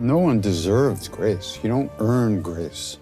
[0.00, 1.58] No one deserves grace.
[1.60, 2.98] You don't earn grace.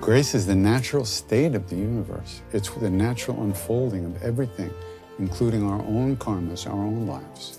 [0.00, 2.42] Grace is the natural state of the universe.
[2.52, 4.72] It's the natural unfolding of everything,
[5.18, 7.58] including our own karmas, our own lives.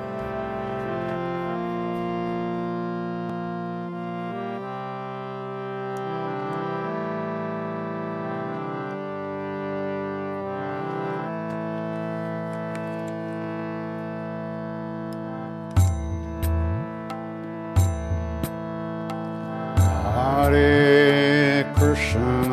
[20.31, 22.50] Krishna, Krishna,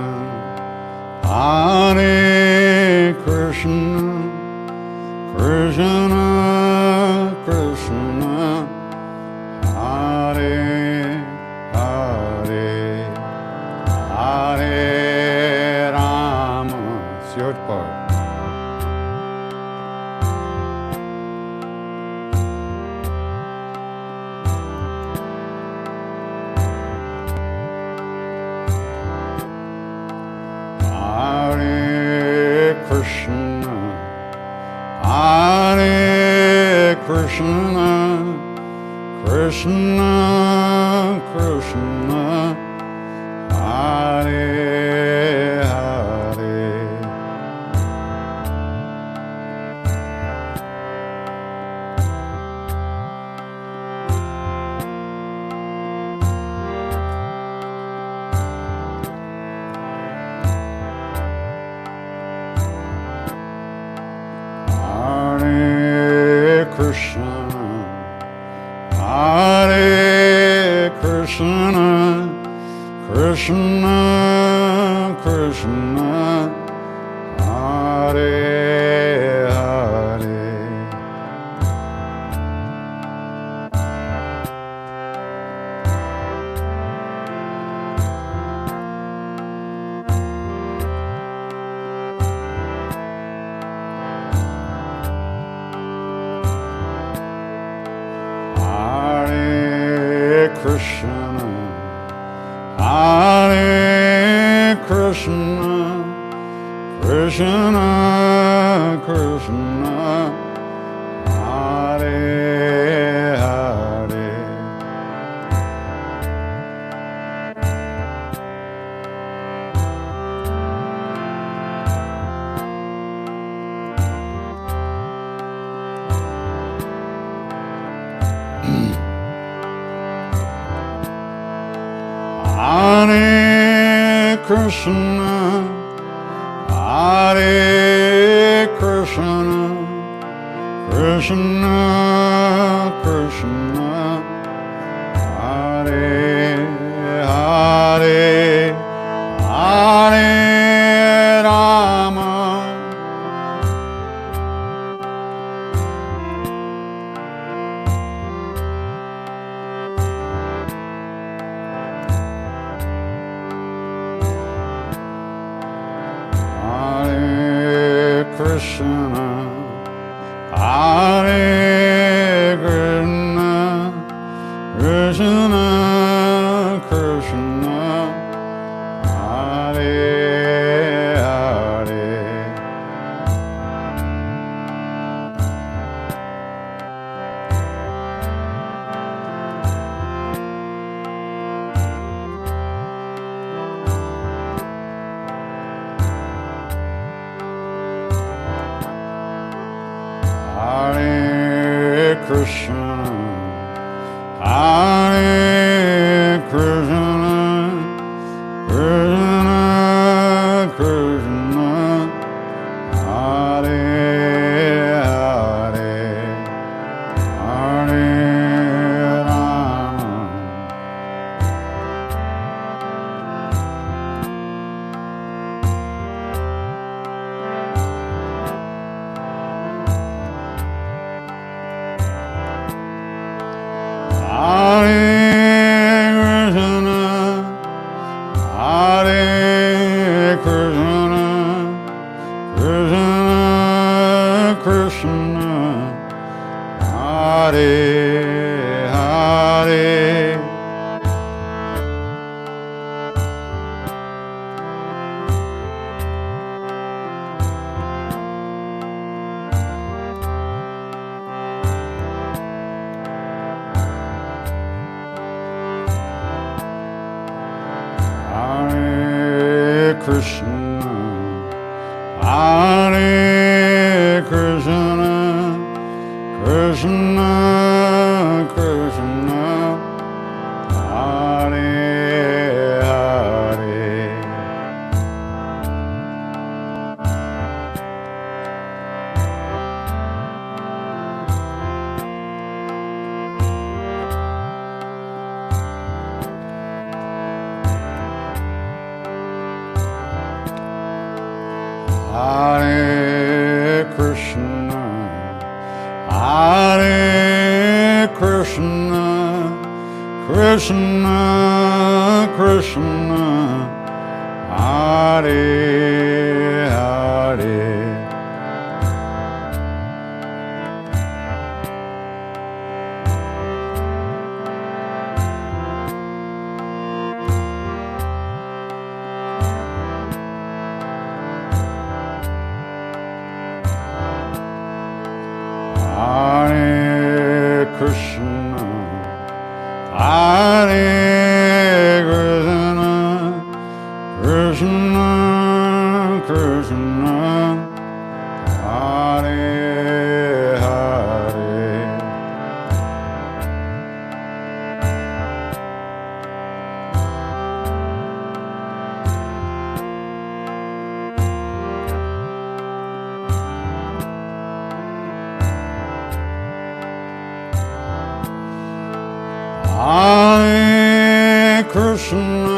[369.78, 372.57] Hare Krishna,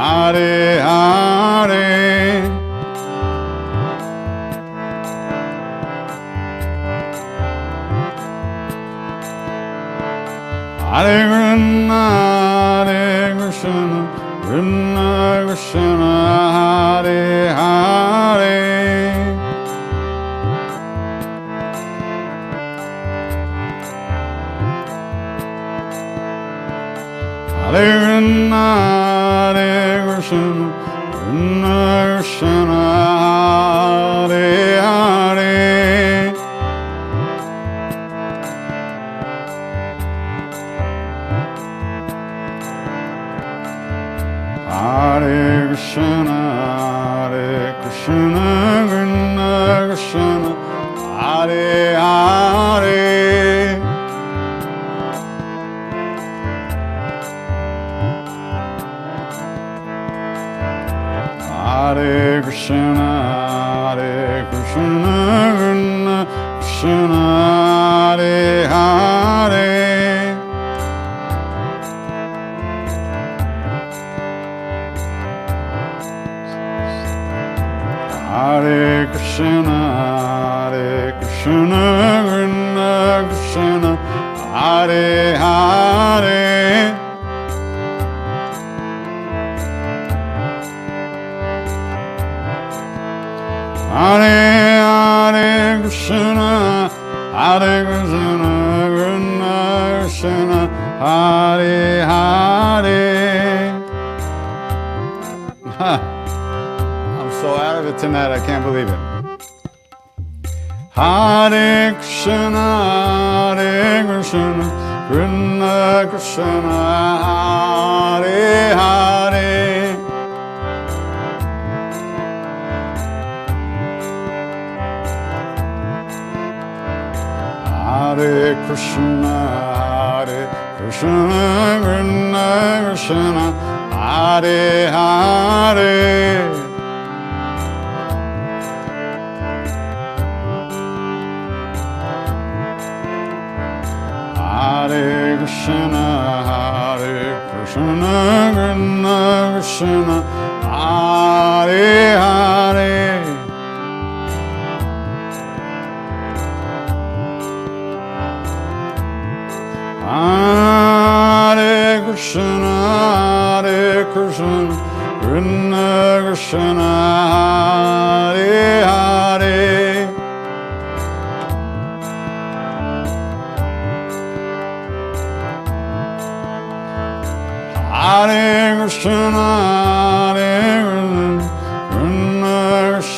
[0.00, 1.88] Hare Hare.
[10.90, 13.99] Hare Krishna, Hare Krishna.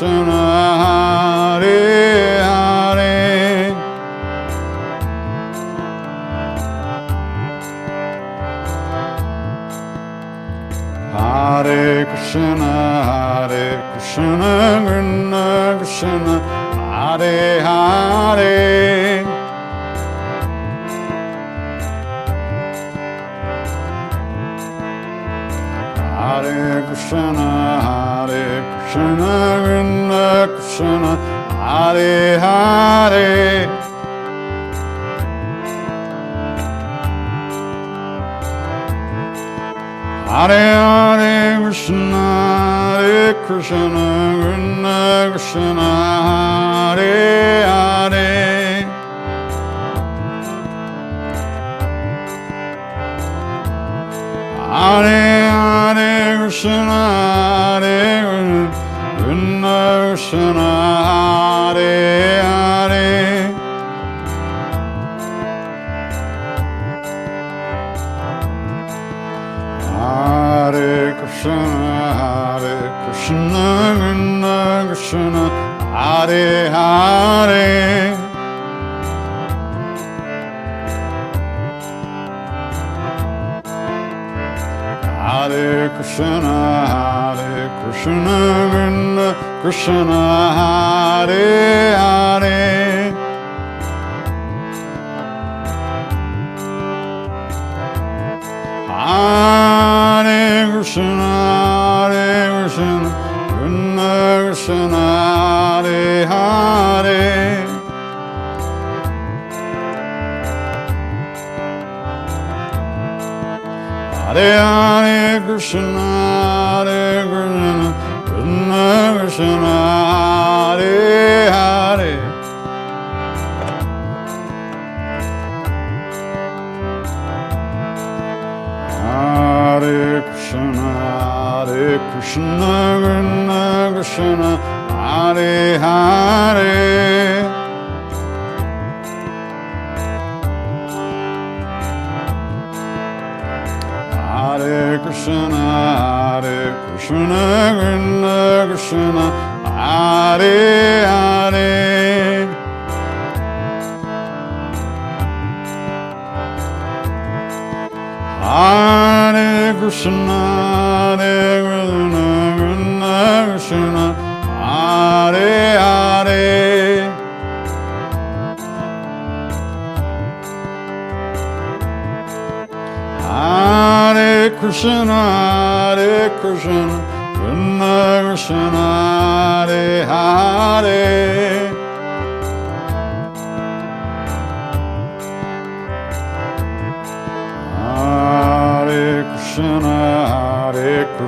[0.02, 0.51] soon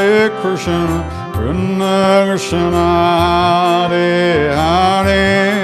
[0.00, 2.86] Hare Krishna, Krishna Krishna,
[3.90, 5.59] Hare Hare.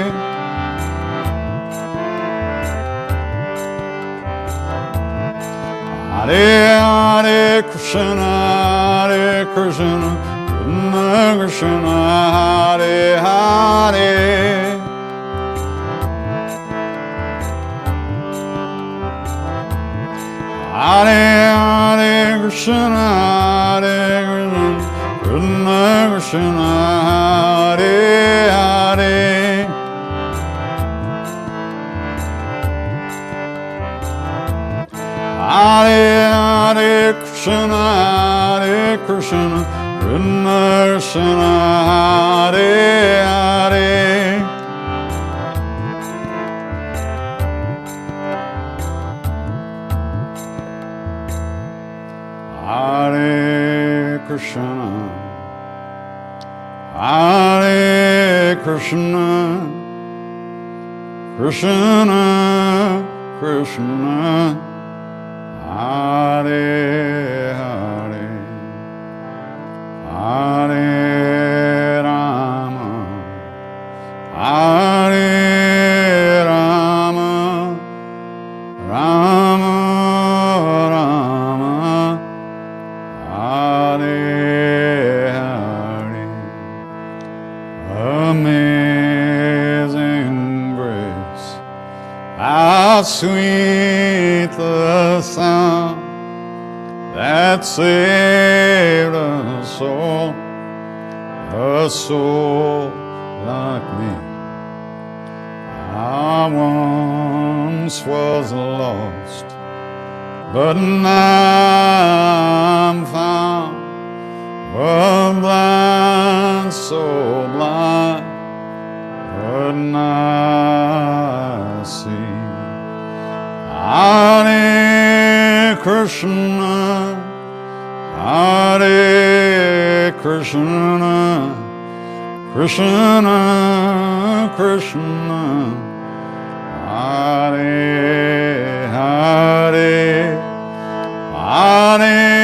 [141.57, 142.36] Hare Rama,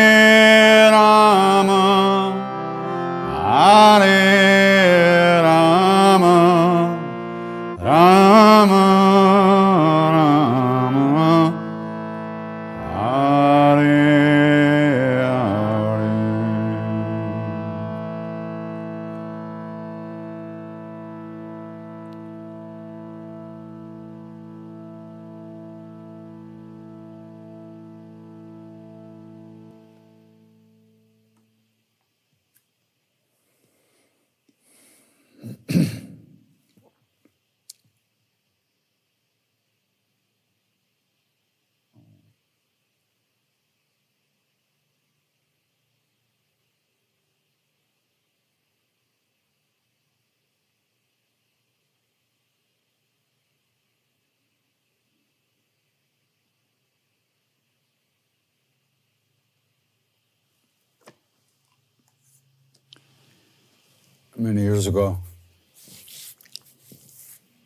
[64.84, 65.18] years ago,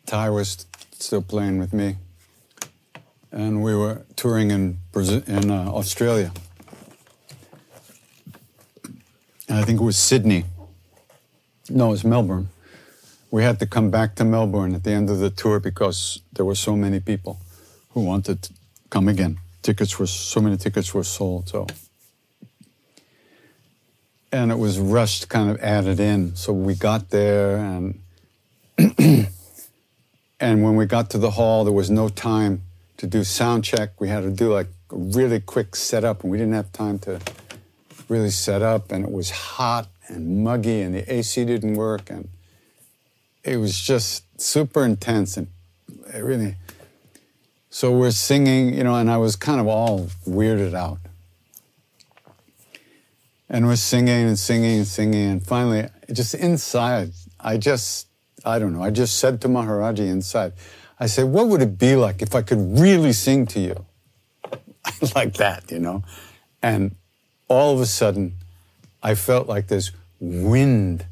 [0.06, 1.96] Ty was still playing with me,
[3.32, 6.32] and we were touring in Brazil, in uh, Australia.
[9.50, 10.46] And I think it was Sydney.
[11.70, 12.50] No, it was Melbourne.
[13.32, 16.46] We had to come back to Melbourne at the end of the tour because there
[16.46, 17.40] were so many people
[17.92, 18.54] who wanted to
[18.92, 19.40] come again.
[19.64, 21.50] Tickets were so many tickets were sold.
[21.50, 21.66] So,
[24.32, 26.36] and it was rushed, kind of added in.
[26.36, 28.02] So we got there, and
[30.40, 32.64] and when we got to the hall, there was no time
[32.98, 34.00] to do sound check.
[34.00, 37.20] We had to do like a really quick setup, and we didn't have time to
[38.10, 38.92] really set up.
[38.92, 42.30] And it was hot and muggy, and the AC didn't work, and
[43.44, 45.48] it was just super intense and
[46.14, 46.56] it really.
[47.70, 51.00] So we're singing, you know, and I was kind of all weirded out.
[53.50, 58.08] And we're singing and singing and singing, and finally, just inside, I just,
[58.44, 60.54] I don't know, I just said to Maharaji inside,
[61.00, 63.86] I said, what would it be like if I could really sing to you?
[65.16, 66.04] like that, you know?
[66.62, 66.96] And
[67.48, 68.34] all of a sudden,
[69.04, 71.06] I felt like this wind,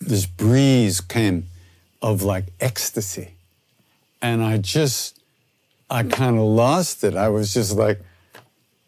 [0.00, 1.46] this breeze came
[2.00, 3.34] of like ecstasy.
[4.20, 5.18] And I just,
[5.88, 7.16] I kind of lost it.
[7.16, 8.00] I was just like,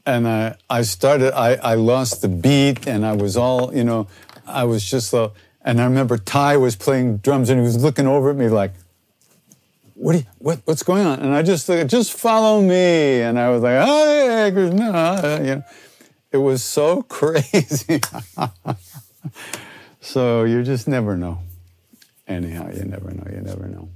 [0.06, 4.06] and I, I started, I, I lost the beat and I was all, you know,
[4.46, 5.30] I was just, uh,
[5.62, 8.72] and I remember Ty was playing drums and he was looking over at me like,
[9.94, 11.20] what, you, what what's going on?
[11.20, 13.22] And I just, like, just follow me.
[13.22, 15.64] And I was like, oh, Krishna, you know.
[16.32, 18.00] It was so crazy.
[20.00, 21.38] so you just never know.
[22.26, 23.88] Anyhow, you never know, you never know.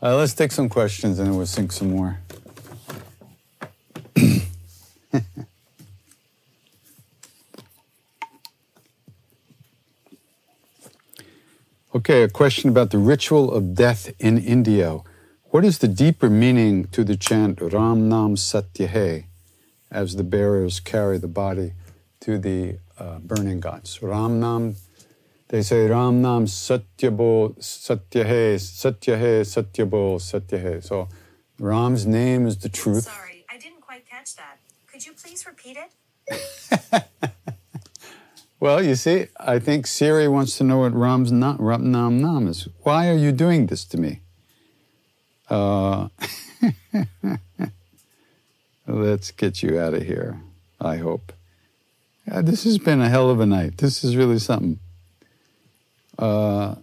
[0.00, 2.20] Uh, let's take some questions and then we'll sing some more.
[11.94, 14.98] okay, a question about the ritual of death in India.
[15.50, 19.24] What is the deeper meaning to the chant Ram Nam Satyahe
[19.90, 21.72] as the bearers carry the body
[22.20, 24.02] to the uh, burning ghats?
[24.02, 24.76] Ram Nam,
[25.48, 30.82] they say Ram Nam Satyabo Satyahe, Satyahe, Satyabo Satyahe.
[30.84, 31.08] So
[31.58, 33.04] Ram's name is the truth.
[33.04, 33.37] Sorry.
[38.60, 42.48] Well, you see, I think Siri wants to know what Ram's not, Ram Nam Nam
[42.48, 42.66] is.
[42.82, 44.20] Why are you doing this to me?
[45.48, 46.08] Uh,
[48.86, 50.40] let's get you out of here,
[50.80, 51.32] I hope.
[52.26, 53.78] This has been a hell of a night.
[53.78, 54.80] This is really something.
[56.18, 56.74] Uh,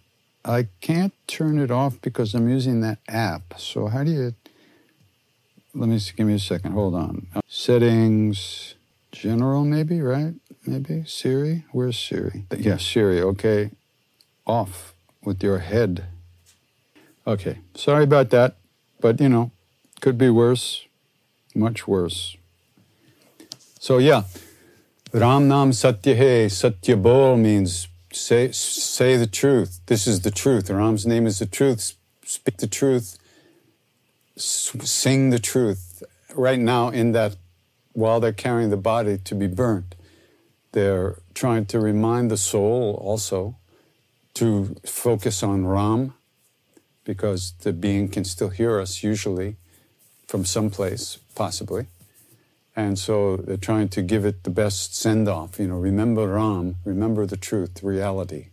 [0.46, 3.60] I can't turn it off because I'm using that app.
[3.60, 4.34] So, how do you.
[5.74, 6.72] Let me give me a second.
[6.72, 7.28] Hold on.
[7.50, 8.76] Settings,
[9.16, 10.36] general, maybe, right?
[10.68, 11.66] maybe Siri.
[11.72, 12.46] Where's Siri?
[12.58, 13.22] Yes, Siri.
[13.22, 13.72] Okay,
[14.46, 16.06] off with your head.
[17.28, 18.56] Okay, sorry about that,
[19.00, 19.52] but you know,
[20.02, 20.86] could be worse,
[21.56, 22.38] much worse.
[23.80, 24.24] So yeah,
[25.14, 29.80] Ram Nam Satya Hai, Satya Bol means say say the truth.
[29.88, 30.70] This is the truth.
[30.70, 31.94] Ram's name is the truth.
[32.24, 33.18] Speak the truth.
[34.38, 36.04] Sing the truth.
[36.36, 37.38] Right now, in that,
[37.96, 39.96] while they're carrying the body to be burnt,
[40.74, 43.56] they're trying to remind the soul also
[44.36, 46.14] to focus on Ram,
[47.06, 49.56] because the being can still hear us usually
[50.28, 51.88] from someplace, possibly.
[52.76, 55.58] And so they're trying to give it the best send off.
[55.60, 58.48] You know, remember Ram, remember the truth, reality,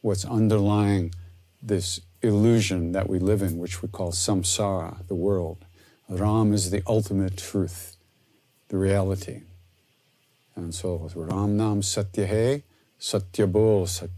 [0.00, 1.12] what's underlying
[1.60, 5.64] this illusion that we live in, which we call samsara, the world.
[6.08, 7.91] Ram is the ultimate truth,
[8.72, 9.42] the reality.
[10.56, 12.62] And so Ram Nam Satya Hai,
[12.98, 13.86] Satya Bol.
[13.86, 14.08] So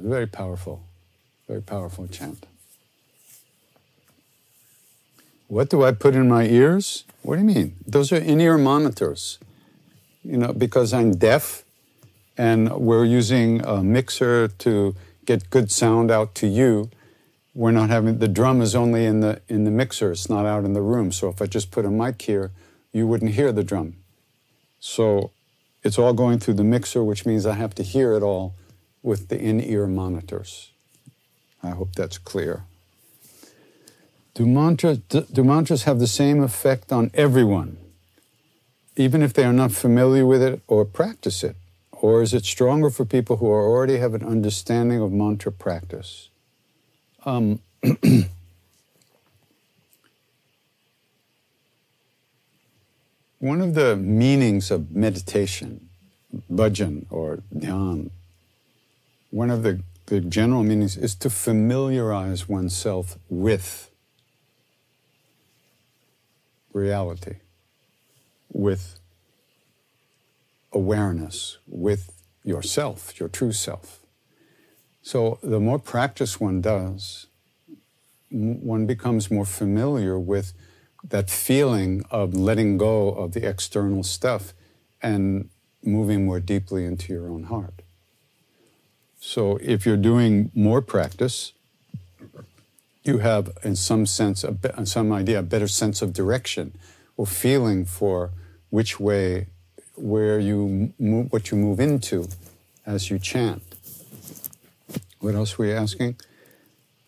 [0.00, 0.82] very powerful,
[1.46, 2.46] very powerful chant.
[5.46, 7.04] What do I put in my ears?
[7.22, 7.76] What do you mean?
[7.86, 9.38] Those are in-ear monitors.
[10.24, 11.64] You know, because I'm deaf
[12.36, 16.90] and we're using a mixer to get good sound out to you.
[17.54, 20.64] We're not having the drum is only in the in the mixer, it's not out
[20.64, 21.12] in the room.
[21.12, 22.50] So if I just put a mic here,
[22.92, 23.96] you wouldn't hear the drum.
[24.80, 25.30] So
[25.82, 28.54] it's all going through the mixer, which means I have to hear it all
[29.02, 30.70] with the in ear monitors.
[31.62, 32.64] I hope that's clear.
[34.34, 37.76] Do mantras, do mantras have the same effect on everyone,
[38.96, 41.56] even if they are not familiar with it or practice it?
[41.92, 46.30] Or is it stronger for people who already have an understanding of mantra practice?
[47.26, 47.60] Um,
[53.40, 55.88] One of the meanings of meditation,
[56.52, 58.10] bhajan or dhyan,
[59.30, 63.90] one of the, the general meanings is to familiarize oneself with
[66.74, 67.36] reality,
[68.52, 68.98] with
[70.70, 72.12] awareness, with
[72.44, 74.00] yourself, your true self.
[75.00, 77.26] So the more practice one does,
[78.30, 80.52] one becomes more familiar with
[81.02, 84.52] that feeling of letting go of the external stuff
[85.02, 85.48] and
[85.82, 87.82] moving more deeply into your own heart.
[89.18, 91.52] So if you're doing more practice,
[93.02, 96.76] you have, in some sense, a be- some idea, a better sense of direction
[97.16, 98.30] or feeling for
[98.70, 99.46] which way,
[99.94, 102.28] where you move, what you move into
[102.86, 103.62] as you chant.
[105.18, 106.16] What else were you asking?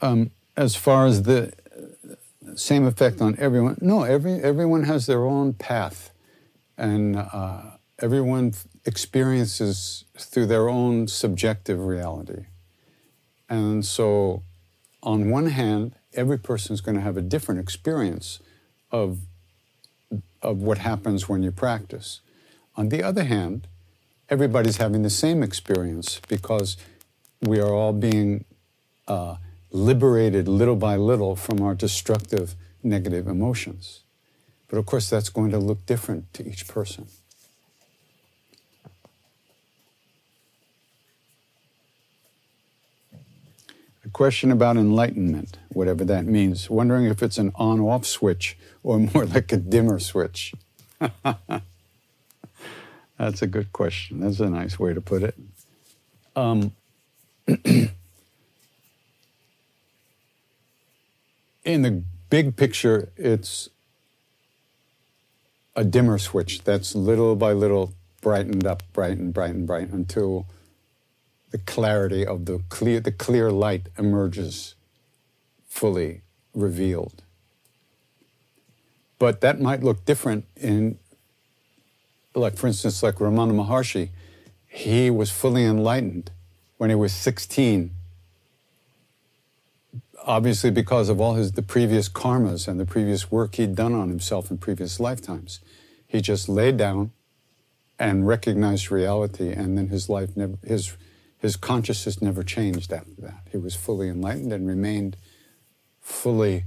[0.00, 1.52] Um, as far as the
[2.54, 3.78] same effect on everyone.
[3.80, 6.10] No, every, everyone has their own path,
[6.76, 7.62] and uh,
[8.00, 12.46] everyone experiences through their own subjective reality.
[13.48, 14.42] And so,
[15.02, 18.40] on one hand, every person is going to have a different experience
[18.90, 19.18] of,
[20.40, 22.20] of what happens when you practice.
[22.76, 23.66] On the other hand,
[24.28, 26.76] everybody's having the same experience because
[27.42, 28.44] we are all being
[29.08, 29.36] uh,
[29.72, 34.00] liberated little by little from our destructive negative emotions.
[34.68, 37.06] But of course, that's going to look different to each person.
[44.04, 46.68] A question about enlightenment, whatever that means.
[46.68, 50.54] Wondering if it's an on off switch or more like a dimmer switch.
[53.18, 54.20] That's a good question.
[54.20, 55.36] That's a nice way to put it.
[56.34, 56.72] Um,
[61.64, 63.68] in the big picture, it's
[65.76, 70.46] a dimmer switch that's little by little brightened up, brightened, brightened, brightened until
[71.50, 74.74] the clarity of the clear, the clear light emerges
[75.68, 76.22] fully
[76.54, 77.22] revealed.
[79.18, 80.98] But that might look different in,
[82.34, 84.08] like, for instance, like Ramana Maharshi,
[84.66, 86.30] he was fully enlightened
[86.78, 87.90] when he was 16
[90.26, 94.08] obviously because of all his the previous karmas and the previous work he'd done on
[94.08, 95.60] himself in previous lifetimes.
[96.06, 97.12] He just laid down
[97.98, 100.96] and recognized reality, and then his life never his
[101.38, 103.46] his consciousness never changed after that.
[103.50, 105.16] He was fully enlightened and remained
[106.00, 106.64] fully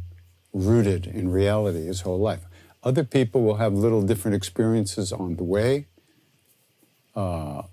[0.53, 2.41] rooted in reality his whole life.
[2.83, 5.87] Other people will have little different experiences on the way.
[7.15, 7.63] Uh,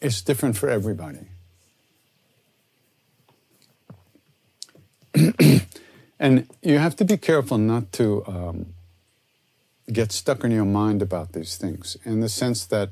[0.00, 1.28] it's different for everybody.
[6.18, 8.74] and you have to be careful not to um,
[9.92, 12.90] get stuck in your mind about these things in the sense that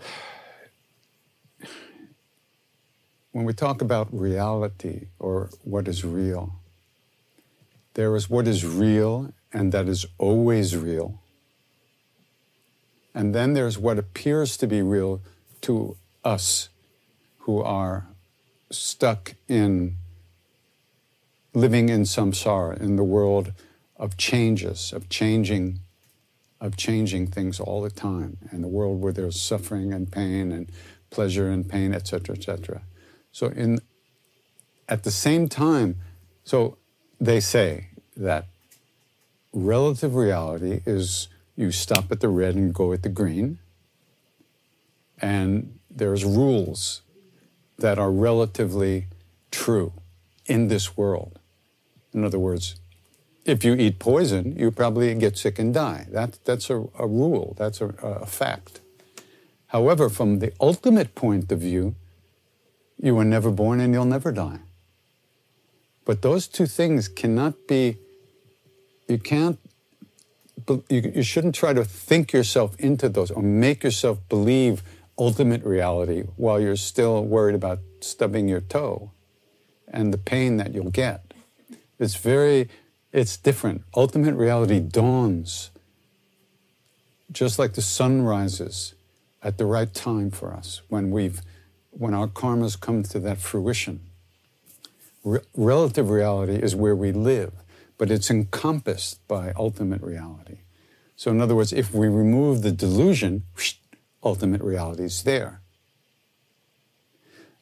[3.32, 6.54] when we talk about reality or what is real,
[7.94, 11.20] there is what is real and that is always real.
[13.14, 15.22] And then there's what appears to be real
[15.62, 16.68] to us
[17.38, 18.06] who are
[18.70, 19.96] stuck in
[21.58, 23.52] living in samsara, in the world
[23.96, 25.80] of changes, of changing,
[26.60, 30.70] of changing things all the time, and the world where there's suffering and pain and
[31.10, 32.82] pleasure and pain, etc., etc.
[33.32, 33.80] So, in
[34.88, 35.96] at the same time,
[36.44, 36.78] so
[37.20, 38.46] they say that
[39.52, 43.58] relative reality is you stop at the red and go at the green,
[45.20, 47.02] and there's rules
[47.78, 49.08] that are relatively
[49.50, 49.92] true
[50.46, 51.37] in this world.
[52.12, 52.76] In other words,
[53.44, 56.06] if you eat poison, you probably get sick and die.
[56.10, 58.80] That, that's a, a rule, that's a, a fact.
[59.68, 61.94] However, from the ultimate point of view,
[63.00, 64.60] you were never born and you'll never die.
[66.04, 67.98] But those two things cannot be,
[69.08, 69.58] you can't,
[70.88, 74.82] you, you shouldn't try to think yourself into those or make yourself believe
[75.18, 79.10] ultimate reality while you're still worried about stubbing your toe
[79.88, 81.27] and the pain that you'll get.
[81.98, 82.68] It's very,
[83.12, 83.82] it's different.
[83.94, 85.70] Ultimate reality dawns
[87.30, 88.94] just like the sun rises
[89.42, 91.42] at the right time for us when we've,
[91.90, 94.00] when our karmas come to that fruition.
[95.24, 97.52] Re- relative reality is where we live,
[97.98, 100.58] but it's encompassed by ultimate reality.
[101.16, 103.42] So, in other words, if we remove the delusion,
[104.22, 105.60] ultimate reality is there.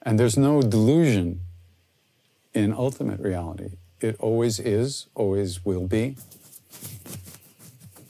[0.03, 1.41] And there's no delusion
[2.55, 3.78] in ultimate reality.
[4.01, 6.16] It always is, always will be.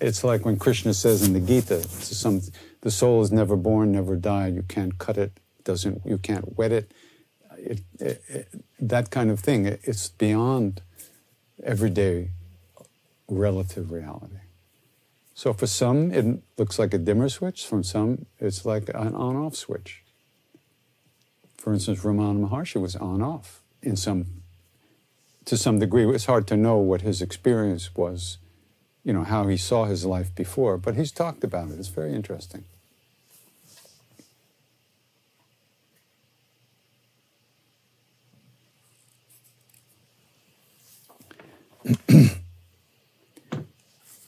[0.00, 2.42] It's like when Krishna says in the Gita, some,
[2.82, 4.54] the soul is never born, never died.
[4.54, 6.92] You can't cut it, doesn't, you can't wet it.
[7.56, 9.64] it, it, it that kind of thing.
[9.64, 10.82] it's beyond
[11.62, 12.30] everyday
[13.28, 14.40] relative reality.
[15.34, 17.66] So for some, it looks like a dimmer switch.
[17.66, 20.02] For some, it's like an on-off switch.
[21.56, 24.35] For instance, Ramana Maharshi was on-off in some
[25.46, 26.06] to some degree.
[26.06, 28.36] It's hard to know what his experience was,
[29.02, 31.78] you know, how he saw his life before, but he's talked about it.
[31.78, 32.64] It's very interesting.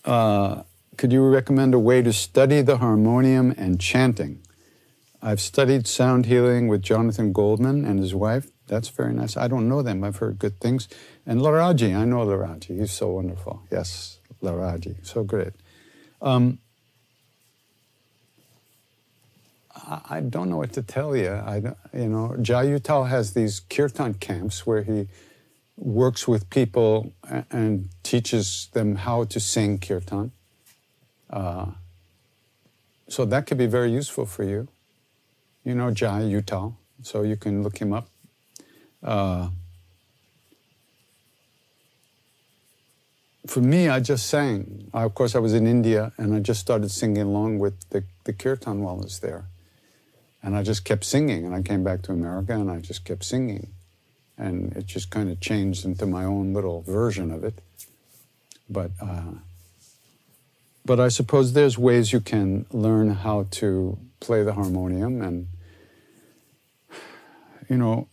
[0.05, 0.63] uh,
[0.97, 4.41] could you recommend a way to study the harmonium and chanting?
[5.21, 8.53] I've studied sound healing with Jonathan Goldman and his wife.
[8.69, 9.37] That's very nice.
[9.37, 10.05] I don't know them.
[10.05, 10.89] I've heard good things.
[11.27, 12.79] And Laraji, I know Laraji.
[12.79, 13.63] He's so wonderful.
[13.71, 15.55] Yes, Laraji, so great.
[16.23, 16.59] Um,
[20.11, 21.31] I, don't know what to tell you.
[21.31, 21.63] I,
[21.95, 25.09] you know, Jai Uttal has these kirtan camps where he
[25.77, 27.13] works with people
[27.51, 30.33] and, teaches them how to sing kirtan.
[31.29, 31.67] Uh,
[33.07, 34.67] so that could be very useful for you.
[35.63, 38.09] You know Jai Uttal, so you can look him up.
[39.03, 39.51] Uh,
[43.47, 44.91] for me, I just sang.
[44.93, 48.05] I, of course, I was in India and I just started singing along with the,
[48.25, 49.47] the kirtan while I was there.
[50.43, 51.45] And I just kept singing.
[51.47, 53.69] And I came back to America and I just kept singing.
[54.37, 57.61] And it just kind of changed into my own little version of it.
[58.69, 59.33] But, uh,
[60.85, 65.23] but I suppose there's ways you can learn how to play the harmonium.
[65.23, 65.49] And,
[67.69, 68.09] you know,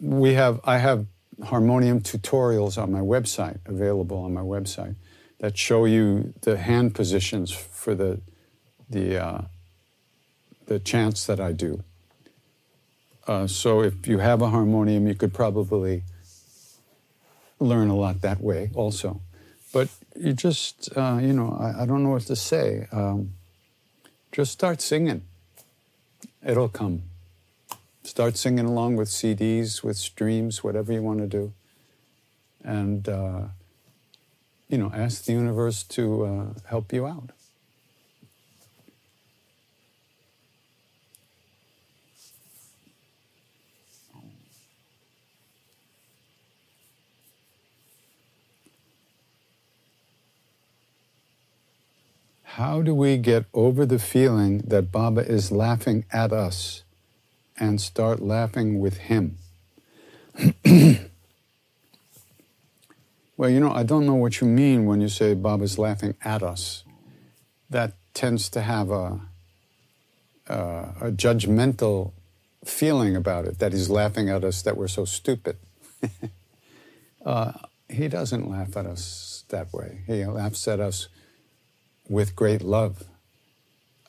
[0.00, 1.06] we have, I have
[1.44, 4.94] harmonium tutorials on my website, available on my website,
[5.38, 8.20] that show you the hand positions for the,
[8.90, 9.42] the, uh,
[10.66, 11.82] the chants that I do.
[13.26, 16.02] Uh, so if you have a harmonium, you could probably
[17.60, 19.20] learn a lot that way also.
[19.72, 22.88] But you just, uh, you know, I, I, don't know what to say.
[22.90, 23.34] Um,
[24.32, 25.22] just start singing.
[26.44, 27.02] It'll come.
[28.08, 31.52] Start singing along with CDs, with streams, whatever you want to do.
[32.64, 33.48] And, uh,
[34.66, 37.32] you know, ask the universe to uh, help you out.
[52.42, 56.84] How do we get over the feeling that Baba is laughing at us
[57.58, 59.38] and start laughing with him?
[63.36, 66.14] well, you know, I don't know what you mean when you say Baba is laughing
[66.24, 66.84] at us.
[67.70, 69.20] That tends to have a,
[70.48, 72.12] uh, a judgmental
[72.64, 75.56] feeling about it, that he's laughing at us, that we're so stupid.
[77.26, 77.52] uh,
[77.88, 80.02] he doesn't laugh at us that way.
[80.06, 81.08] He laughs at us
[82.08, 83.04] with great love.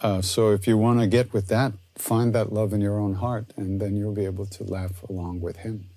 [0.02, 3.16] Uh, so if you want to get with that, find that love in your own
[3.16, 5.90] heart, and then you'll be able to laugh along with Him.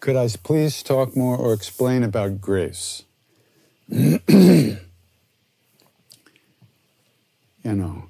[0.00, 3.04] Could I please talk more or explain about grace?
[3.88, 4.78] you
[7.64, 8.04] know,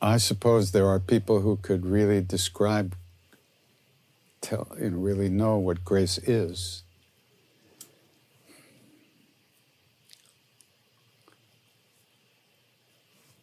[0.00, 2.96] I suppose there are people who could really describe,
[4.42, 6.82] tell, you know, really know what grace is.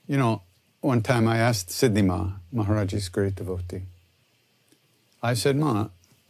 [0.08, 0.44] You know,
[0.82, 3.84] one time I asked Siddhi Ma, Maharaji's great devotee,
[5.22, 5.90] I said, Ma,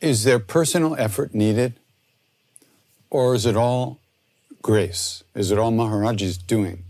[0.00, 1.74] is there personal effort needed?
[3.10, 4.00] Or is it all
[4.62, 5.22] grace?
[5.34, 6.85] Is it all Maharaji's doing?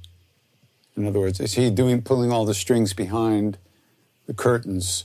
[0.96, 3.58] In other words, is he doing pulling all the strings behind
[4.26, 5.04] the curtains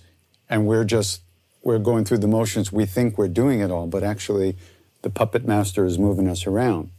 [0.50, 1.22] and we're just
[1.64, 4.56] we're going through the motions, we think we're doing it all, but actually
[5.04, 6.90] the puppet master is moving us around.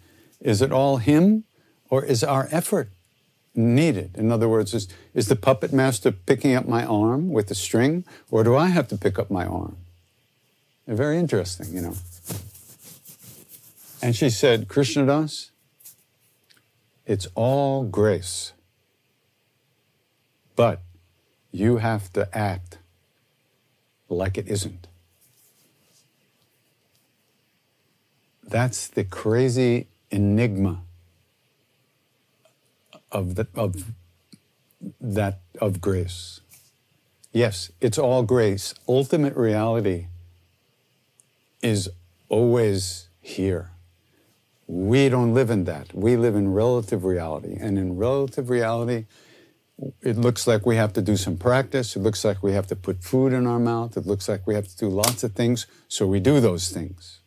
[0.40, 1.44] Is it all him
[1.90, 2.90] or is our effort
[3.54, 4.16] needed?
[4.16, 8.04] In other words, is, is the puppet master picking up my arm with the string
[8.30, 9.76] or do I have to pick up my arm?
[10.86, 11.94] They're very interesting, you know.
[14.00, 15.50] And she said, Krishna Das,
[17.06, 18.52] it's all grace.
[20.56, 20.80] But
[21.50, 22.78] you have to act
[24.08, 24.88] like it isn't.
[28.42, 30.82] That's the crazy enigma
[33.10, 33.92] of, the, of
[35.00, 36.40] that of grace.
[37.32, 38.74] Yes, it's all grace.
[38.88, 40.08] Ultimate reality
[41.62, 41.88] is
[42.28, 43.70] always here.
[44.66, 45.94] We don't live in that.
[45.94, 47.56] We live in relative reality.
[47.58, 49.06] And in relative reality,
[50.00, 51.96] it looks like we have to do some practice.
[51.96, 53.96] It looks like we have to put food in our mouth.
[53.96, 55.66] It looks like we have to do lots of things.
[55.88, 57.20] So we do those things.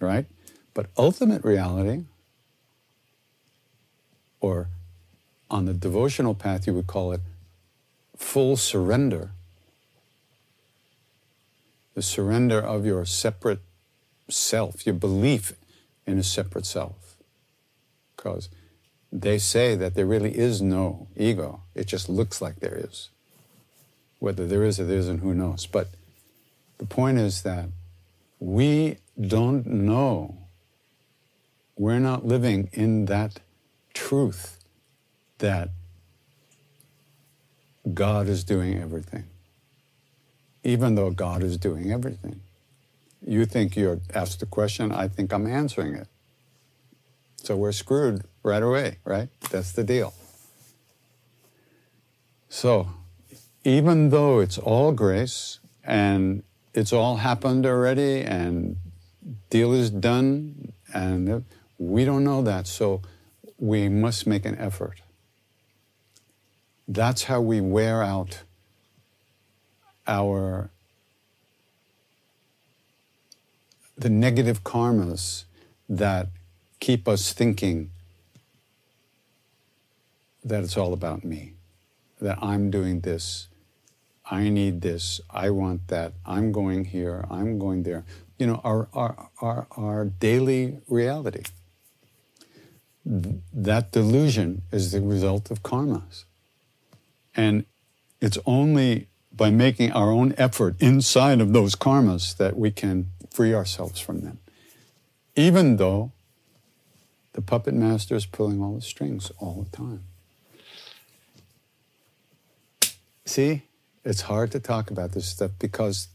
[0.00, 0.26] Right?
[0.74, 2.04] But ultimate reality,
[4.40, 4.68] or
[5.50, 7.20] on the devotional path, you would call it
[8.16, 9.32] full surrender.
[11.94, 13.60] The surrender of your separate
[14.28, 15.54] self, your belief
[16.06, 17.16] in a separate self.
[18.16, 18.48] Because
[19.12, 21.62] they say that there really is no ego.
[21.74, 23.08] It just looks like there is.
[24.18, 25.66] Whether there is or there isn't, who knows?
[25.66, 25.88] But
[26.78, 27.66] the point is that
[28.38, 30.38] we don't know.
[31.76, 33.40] We're not living in that
[33.94, 34.58] truth
[35.38, 35.70] that
[37.94, 39.24] God is doing everything,
[40.64, 42.40] even though God is doing everything.
[43.24, 46.08] You think you're asked a question, I think I'm answering it.
[47.36, 49.28] So we're screwed right away, right?
[49.50, 50.14] That's the deal.
[52.48, 52.88] So,
[53.64, 56.42] even though it's all grace and
[56.74, 58.76] it's all happened already and
[59.50, 61.44] deal is done and
[61.78, 63.02] we don't know that, so
[63.58, 65.02] we must make an effort.
[66.86, 68.42] That's how we wear out
[70.06, 70.70] our
[73.96, 75.44] the negative karmas
[75.88, 76.28] that
[76.80, 77.90] keep us thinking
[80.44, 81.54] that it's all about me,
[82.20, 83.48] that I'm doing this,
[84.30, 88.04] I need this, I want that, I'm going here, I'm going there.
[88.38, 91.42] You know, our, our, our, our daily reality.
[93.04, 96.24] That delusion is the result of karmas.
[97.34, 97.64] And
[98.20, 103.54] it's only by making our own effort inside of those karmas that we can free
[103.54, 104.38] ourselves from them.
[105.36, 106.12] Even though
[107.32, 110.02] the puppet master is pulling all the strings all the time.
[113.28, 113.64] See,
[114.06, 116.08] it's hard to talk about this stuff because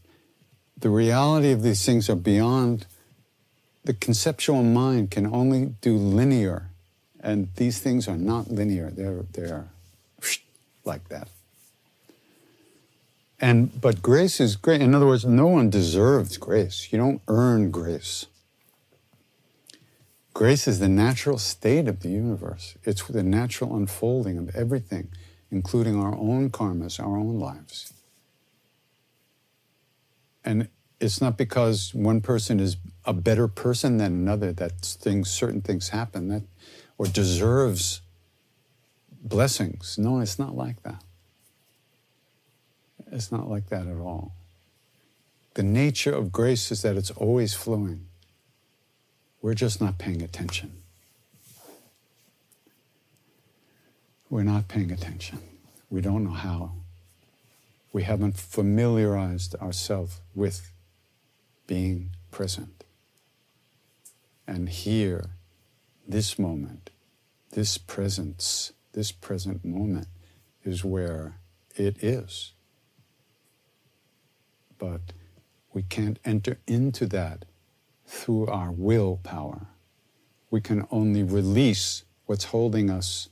[0.76, 2.86] the reality of these things are beyond
[3.84, 6.70] the conceptual mind can only do linear
[7.20, 8.90] and these things are not linear.
[8.90, 9.68] They're they're
[10.84, 11.28] like that.
[13.40, 14.80] And but grace is great.
[14.80, 16.88] In other words no one deserves grace.
[16.90, 18.26] You don't earn grace.
[20.34, 22.74] Grace is the natural state of the universe.
[22.82, 25.10] It's the natural unfolding of everything
[25.54, 27.94] including our own karmas our own lives.
[30.44, 30.68] And
[31.00, 35.90] it's not because one person is a better person than another that things certain things
[35.90, 36.42] happen that
[36.98, 38.00] or deserves
[39.22, 39.96] blessings.
[39.96, 41.02] No it's not like that.
[43.12, 44.34] It's not like that at all.
[45.54, 48.08] The nature of grace is that it's always flowing.
[49.40, 50.83] We're just not paying attention
[54.34, 55.38] we're not paying attention
[55.90, 56.72] we don't know how
[57.94, 60.72] we haven't familiarized ourselves with
[61.68, 62.82] being present.
[64.48, 65.30] And here,
[66.06, 66.90] this moment,
[67.52, 70.08] this presence, this present moment
[70.64, 71.36] is where
[71.76, 72.52] it is.
[74.76, 75.12] But
[75.72, 77.44] we can't enter into that
[78.08, 79.68] through our willpower.
[80.50, 83.28] We can only release what's holding us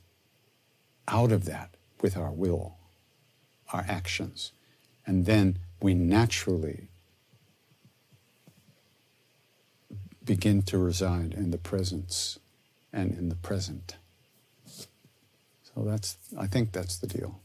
[1.07, 2.77] out of that with our will,
[3.71, 4.51] our actions.
[5.05, 6.87] And then we naturally
[10.23, 12.39] begin to reside in the presence
[12.91, 13.97] and in the present.
[14.65, 17.42] So that's, I think that's the deal.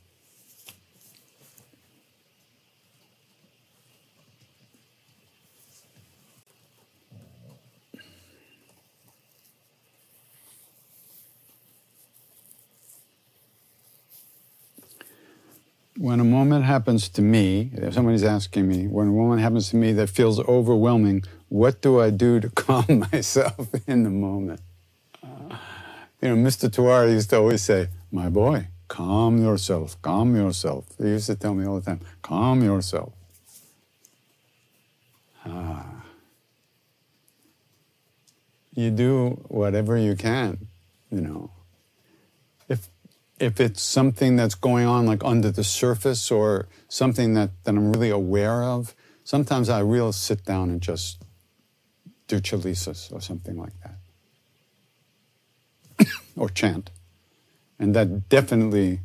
[15.98, 19.76] When a moment happens to me, if somebody's asking me, when a moment happens to
[19.76, 24.60] me that feels overwhelming, what do I do to calm myself in the moment?
[25.20, 25.56] Uh,
[26.22, 26.68] you know, Mr.
[26.68, 30.86] Tewari used to always say, My boy, calm yourself, calm yourself.
[30.98, 33.12] He used to tell me all the time, calm yourself.
[35.44, 36.04] Ah.
[38.72, 40.68] You do whatever you can,
[41.10, 41.50] you know.
[43.40, 47.92] If it's something that's going on like under the surface or something that, that I'm
[47.92, 51.22] really aware of, sometimes I will sit down and just
[52.26, 53.72] do chalisas or something like
[55.98, 56.06] that.
[56.36, 56.90] or chant.
[57.78, 59.00] And that definitely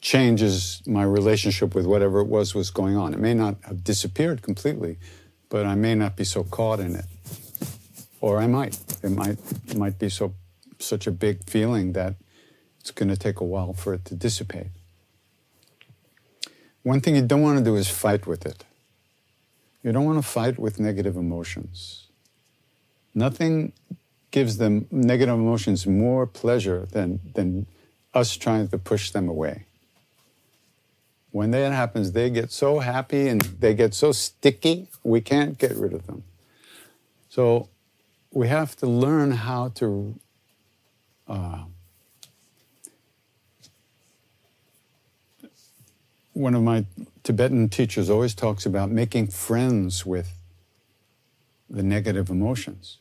[0.00, 3.12] changes my relationship with whatever it was was going on.
[3.12, 4.98] It may not have disappeared completely,
[5.48, 7.04] but I may not be so caught in it.
[8.20, 8.78] Or I might.
[9.02, 10.34] It might it might be so
[10.78, 12.14] such a big feeling that
[12.80, 14.68] it's going to take a while for it to dissipate.
[16.82, 18.64] One thing you don't want to do is fight with it.
[19.82, 22.06] You don't want to fight with negative emotions.
[23.14, 23.72] Nothing
[24.30, 27.66] gives them negative emotions more pleasure than, than
[28.14, 29.64] us trying to push them away.
[31.32, 35.76] When that happens, they get so happy and they get so sticky, we can't get
[35.76, 36.24] rid of them.
[37.28, 37.68] So
[38.32, 40.18] we have to learn how to
[41.28, 41.64] uh,
[46.40, 46.86] one of my
[47.22, 50.32] Tibetan teachers always talks about making friends with
[51.68, 52.98] the negative emotions.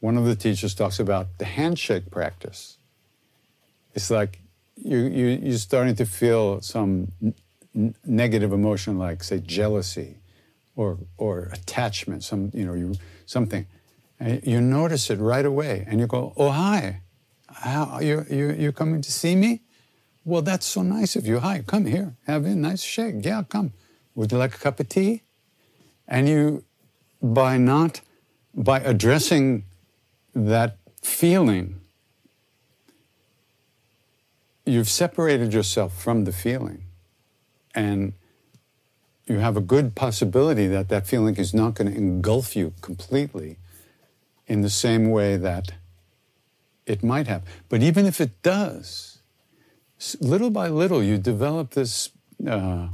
[0.00, 2.78] One of the teachers talks about the handshake practice.
[3.94, 4.40] It's like
[4.76, 7.12] you, you, you're starting to feel some
[8.04, 10.16] negative emotion, like, say, jealousy
[10.74, 12.94] or, or attachment, some, you know, you,
[13.26, 13.66] something.
[14.18, 17.02] And you notice it right away and you go, oh, hi,
[17.48, 19.62] How, you, you, you coming to see me?
[20.26, 21.38] Well, that's so nice of you.
[21.38, 22.16] Hi, come here.
[22.26, 23.24] Have a nice shake.
[23.24, 23.72] Yeah, come.
[24.16, 25.22] Would you like a cup of tea?
[26.08, 26.64] And you,
[27.22, 28.00] by not,
[28.52, 29.62] by addressing
[30.34, 31.80] that feeling,
[34.64, 36.82] you've separated yourself from the feeling.
[37.72, 38.14] And
[39.28, 43.58] you have a good possibility that that feeling is not going to engulf you completely
[44.48, 45.74] in the same way that
[46.84, 47.44] it might have.
[47.68, 49.15] But even if it does,
[50.20, 52.10] little by little, you develop this.
[52.46, 52.88] Uh,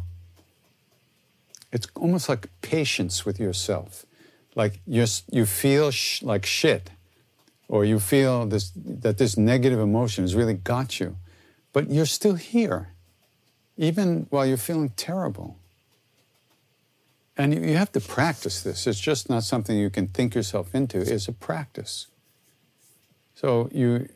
[1.73, 4.07] it's almost like patience with yourself,
[4.55, 6.91] like you you feel sh- like shit,
[7.69, 11.17] or you feel this that this negative emotion has really got you,
[11.73, 12.89] but you're still here.
[13.77, 15.57] even while you're feeling terrible.
[17.37, 18.87] And you, you have to practice this.
[18.87, 21.01] It's just not something you can think yourself into.
[21.01, 22.07] It's a practice.
[23.35, 24.09] So you,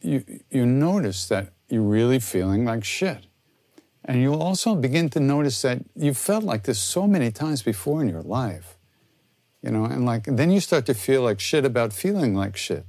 [0.00, 3.26] you, you notice that you're really feeling like shit.
[4.04, 8.02] And you'll also begin to notice that you felt like this so many times before
[8.02, 8.76] in your life.
[9.62, 12.84] You know, and like then you start to feel like shit about feeling like shit.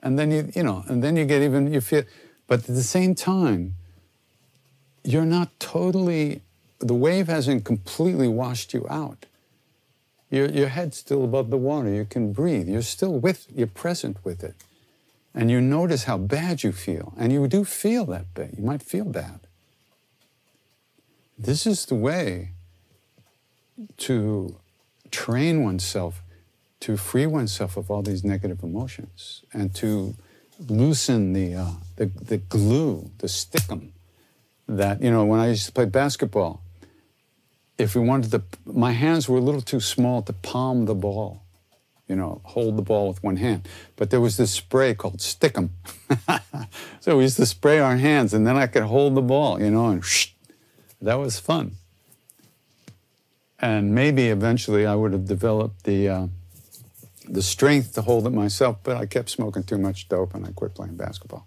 [0.00, 2.04] And then you, you know, and then you get even you feel
[2.46, 3.74] but at the same time,
[5.02, 6.42] you're not totally
[6.84, 9.26] the wave hasn't completely washed you out.
[10.30, 11.88] Your, your head's still above the water.
[11.88, 12.68] You can breathe.
[12.68, 14.54] You're still with, you're present with it.
[15.34, 17.12] And you notice how bad you feel.
[17.18, 18.54] And you do feel that bad.
[18.56, 19.40] You might feel bad.
[21.36, 22.50] This is the way
[23.98, 24.56] to
[25.10, 26.22] train oneself
[26.84, 30.14] to free oneself of all these negative emotions and to
[30.68, 33.92] loosen the, uh, the, the glue, the stickum
[34.68, 36.62] that, you know, when I used to play basketball,
[37.78, 41.43] if we wanted to, my hands were a little too small to palm the ball,
[42.08, 43.66] you know, hold the ball with one hand.
[43.96, 45.70] But there was this spray called Stick 'em.
[47.00, 49.70] so we used to spray our hands, and then I could hold the ball, you
[49.70, 50.04] know, and
[51.00, 51.76] that was fun.
[53.58, 56.26] And maybe eventually I would have developed the, uh,
[57.26, 60.50] the strength to hold it myself, but I kept smoking too much dope and I
[60.52, 61.46] quit playing basketball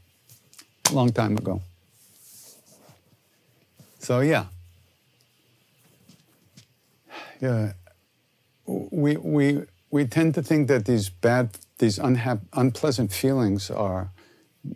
[0.90, 1.62] a long time ago.
[4.00, 4.46] So, yeah,
[7.42, 7.74] yeah,
[8.66, 14.12] we, we, we tend to think that these bad, these unhap- unpleasant feelings are,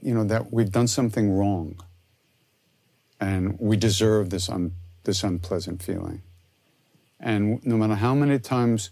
[0.01, 1.81] you know, that we've done something wrong
[3.19, 6.21] and we deserve this, un- this unpleasant feeling.
[7.19, 8.89] And no matter how many times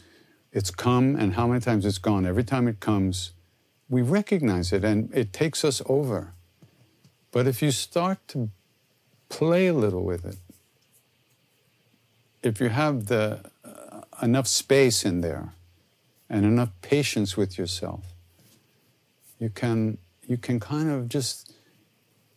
[0.51, 3.31] it's come and how many times it's gone, every time it comes,
[3.89, 6.33] we recognize it and it takes us over.
[7.31, 8.49] But if you start to
[9.29, 10.37] play a little with it,
[12.43, 15.53] if you have the uh, enough space in there
[16.29, 18.13] and enough patience with yourself,
[19.39, 21.53] you can you can kind of just,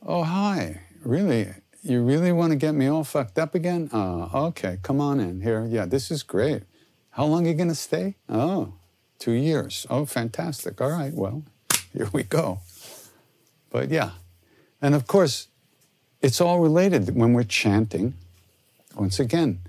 [0.05, 1.49] oh hi, really,
[1.83, 3.91] you really want to get me all fucked up again?
[3.93, 5.67] Oh, okay, come on in here.
[5.69, 6.63] Yeah, this is great.
[7.11, 8.17] How long are you gonna stay?
[8.29, 8.73] Oh,
[9.19, 9.87] two years.
[9.91, 10.81] Oh, fantastic.
[10.81, 11.43] All right, well,
[11.93, 12.61] here we go.
[13.71, 14.13] But yeah,
[14.81, 15.49] and of course,
[16.23, 18.15] it's all related when we're chanting.
[18.95, 19.61] Once again,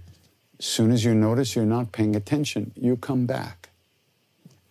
[0.59, 3.62] as soon as you notice you're not paying attention, you come back.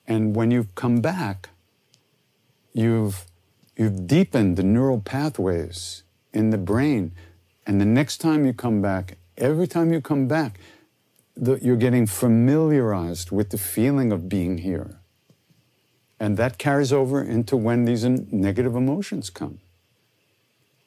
[0.07, 1.51] And when you've come back,
[2.73, 3.27] you've,
[3.77, 7.13] you've deepened the neural pathways in the brain.
[7.67, 10.59] And the next time you come back, every time you come back,
[11.37, 14.99] the, you're getting familiarized with the feeling of being here.
[16.21, 19.61] And that carries over into when these negative emotions come.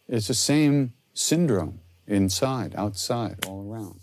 [0.07, 3.99] It's the same syndrome inside, outside, all around.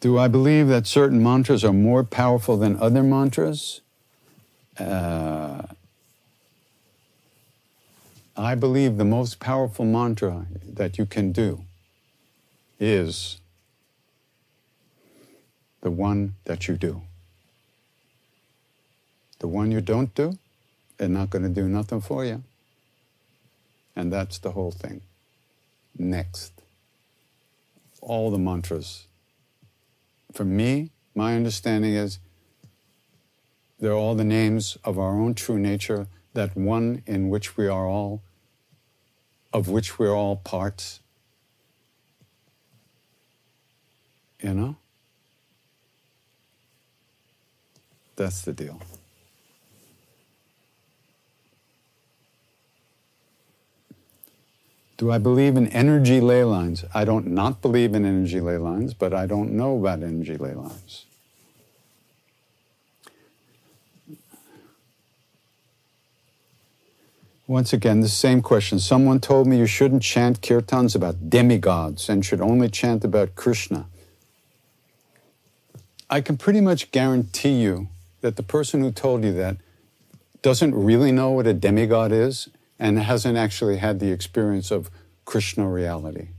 [0.00, 3.80] Do I believe that certain mantras are more powerful than other mantras?
[4.78, 5.62] Uh,
[8.36, 11.64] I believe the most powerful mantra that you can do
[12.78, 13.38] is
[15.80, 17.02] the one that you do.
[19.40, 20.38] The one you don't do
[21.02, 22.44] they're not going to do nothing for you.
[23.96, 25.00] And that's the whole thing.
[25.98, 26.52] Next.
[28.00, 29.06] All the mantras.
[30.32, 32.20] For me, my understanding is
[33.80, 37.88] they're all the names of our own true nature, that one in which we are
[37.88, 38.22] all,
[39.52, 41.00] of which we're all parts.
[44.40, 44.76] You know?
[48.14, 48.80] That's the deal.
[54.96, 56.84] Do I believe in energy ley lines?
[56.94, 60.54] I don't not believe in energy ley lines, but I don't know about energy ley
[60.54, 61.06] lines.
[67.46, 68.78] Once again, the same question.
[68.78, 73.86] Someone told me you shouldn't chant kirtans about demigods and should only chant about Krishna.
[76.08, 77.88] I can pretty much guarantee you
[78.20, 79.56] that the person who told you that
[80.40, 82.48] doesn't really know what a demigod is
[82.82, 84.90] and hasn't actually had the experience of
[85.24, 86.30] Krishna reality.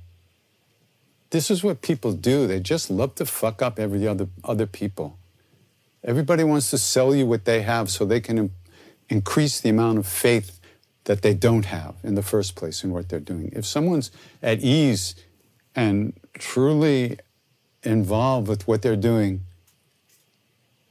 [1.30, 2.48] This is what people do.
[2.48, 5.18] They just love to fuck up every other, other people.
[6.04, 8.52] Everybody wants to sell you what they have so they can
[9.08, 10.60] increase the amount of faith
[11.06, 13.54] that they don't have in the first place in what they're doing.
[13.56, 15.16] If someone's at ease
[15.74, 17.20] and truly
[17.84, 19.46] involved with what they're doing,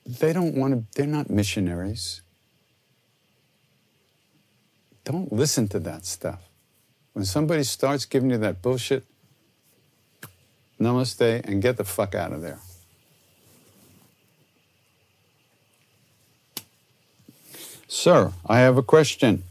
[0.06, 2.21] they don't want to, they're not missionaries.
[5.04, 6.40] Don't listen to that stuff.
[7.12, 9.04] When somebody starts giving you that bullshit,
[10.80, 12.58] namaste and get the fuck out of there.
[17.88, 19.44] Sir, I have a question.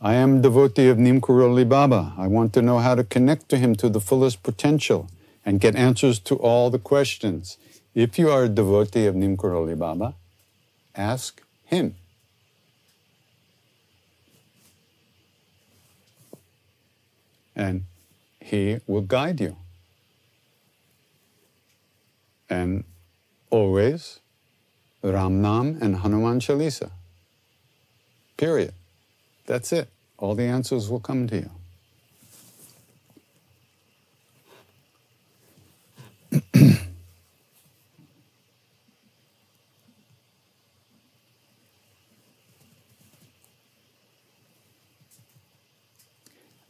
[0.00, 2.12] I am devotee of Neem Baba.
[2.16, 5.08] I want to know how to connect to him to the fullest potential
[5.44, 7.58] and get answers to all the questions.
[7.94, 10.14] If you are a devotee of Neem Baba,
[10.94, 11.96] ask him.
[17.54, 17.84] And
[18.40, 19.56] he will guide you.
[22.48, 22.84] And
[23.50, 24.20] always
[25.02, 26.90] Ramnam and Hanuman Chalisa.
[28.36, 28.72] Period.
[29.46, 29.88] That's it.
[30.18, 31.50] All the answers will come to you.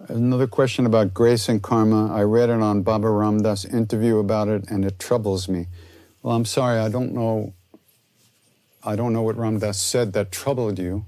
[0.09, 2.13] Another question about grace and karma.
[2.13, 5.69] I read it on Baba Ram Dass interview about it, and it troubles me.
[6.23, 7.55] Well, I'm sorry, I don't know.
[8.83, 11.07] I don't know what Ram Dass said that troubled you.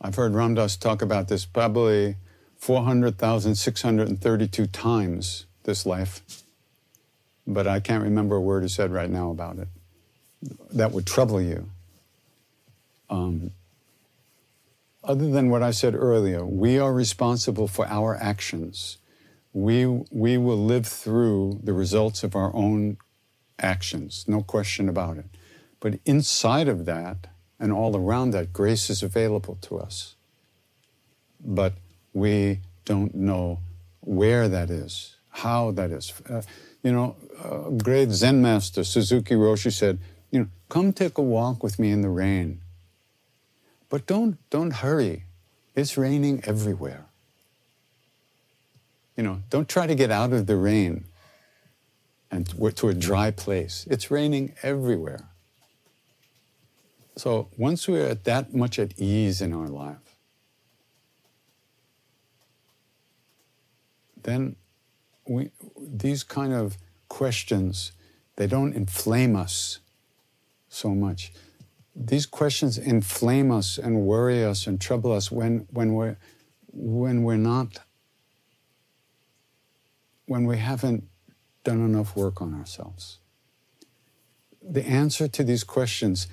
[0.00, 2.16] I've heard Ram Dass talk about this probably
[2.56, 6.20] 400,632 times this life,
[7.46, 9.68] but I can't remember a word he said right now about it.
[10.72, 11.70] That would trouble you.
[13.08, 13.52] Um,
[15.04, 18.98] other than what I said earlier, we are responsible for our actions.
[19.52, 22.98] We, we will live through the results of our own
[23.58, 25.26] actions, no question about it.
[25.80, 27.28] But inside of that,
[27.58, 30.16] and all around that, grace is available to us.
[31.40, 31.74] But
[32.12, 33.60] we don't know
[34.00, 36.12] where that is, how that is.
[36.28, 36.42] Uh,
[36.86, 39.98] you know, a great Zen master, Suzuki Roshi, said,
[40.30, 42.60] you know, come take a walk with me in the rain.
[43.88, 45.24] But don't, don't hurry.
[45.74, 47.06] It's raining everywhere.
[49.16, 51.06] You know, don't try to get out of the rain
[52.30, 53.84] and to a dry place.
[53.90, 55.24] It's raining everywhere.
[57.16, 60.16] So once we're at that much at ease in our life,
[64.22, 64.54] then
[65.26, 66.76] we, these kind of
[67.08, 67.92] questions,
[68.36, 69.80] they don't inflame us
[70.68, 71.32] so much.
[71.94, 76.16] These questions inflame us and worry us and trouble us when, when, we're,
[76.72, 77.78] when we're not,
[80.26, 81.04] when we haven't
[81.64, 83.18] done enough work on ourselves.
[84.62, 86.26] The answer to these questions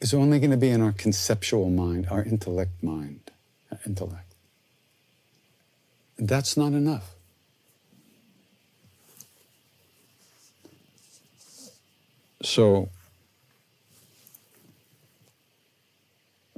[0.00, 3.30] is only going to be in our conceptual mind, our intellect mind,
[3.70, 4.31] uh, intellect.
[6.24, 7.16] That's not enough.
[12.44, 12.90] So,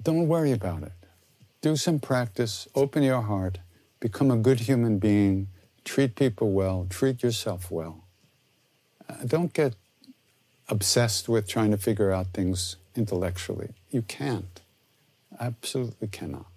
[0.02, 0.92] don't worry about it.
[1.62, 3.58] Do some practice, open your heart,
[4.00, 5.48] become a good human being,
[5.82, 8.04] treat people well, treat yourself well.
[9.08, 9.76] Uh, don't get
[10.68, 13.70] obsessed with trying to figure out things intellectually.
[13.90, 14.60] You can't.
[15.40, 16.53] Absolutely cannot.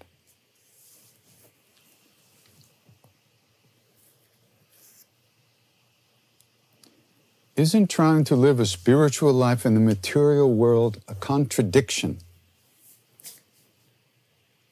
[7.58, 12.20] Isn't trying to live a spiritual life in the material world a contradiction?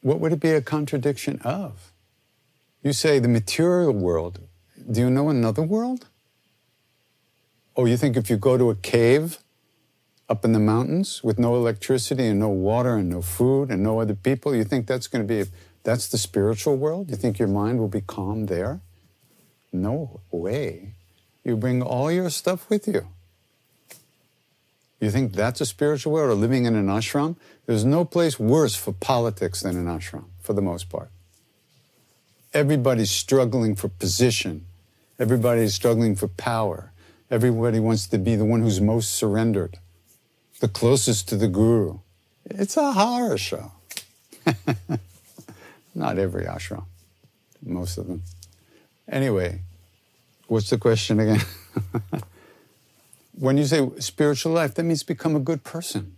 [0.02, 1.92] What would it be a contradiction of?
[2.84, 4.40] You say the material world.
[4.92, 6.06] Do you know another world?
[7.76, 9.40] Oh, you think if you go to a cave
[10.30, 14.00] up in the mountains with no electricity and no water and no food and no
[14.00, 15.50] other people, you think that's going to be,
[15.82, 17.10] that's the spiritual world?
[17.10, 18.82] You think your mind will be calm there?
[19.74, 20.95] No way.
[21.46, 23.08] You bring all your stuff with you.
[25.00, 27.36] You think that's a spiritual world or living in an ashram?
[27.68, 31.10] There's no place worse for politics than an ashram, for the most part.
[32.54, 34.66] Everybody's struggling for position.
[35.20, 36.91] Everybody's struggling for power.
[37.30, 39.78] Everybody wants to be the one who's most surrendered
[40.60, 42.00] the closest to the guru.
[42.46, 43.72] It's a horror show.
[45.96, 46.86] Not every ashram,
[47.64, 48.24] most of them.
[49.08, 49.62] Anyway,
[50.48, 51.41] what's the question again?
[53.39, 56.16] when you say spiritual life, that means become a good person.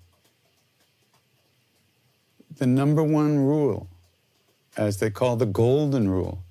[2.57, 3.87] The number one rule,
[4.75, 6.43] as they call the golden rule,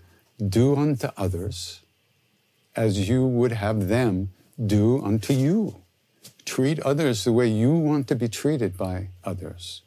[0.47, 1.81] do unto others
[2.77, 4.31] as you would have them
[4.64, 5.83] do unto you
[6.45, 9.83] treat others the way you want to be treated by others.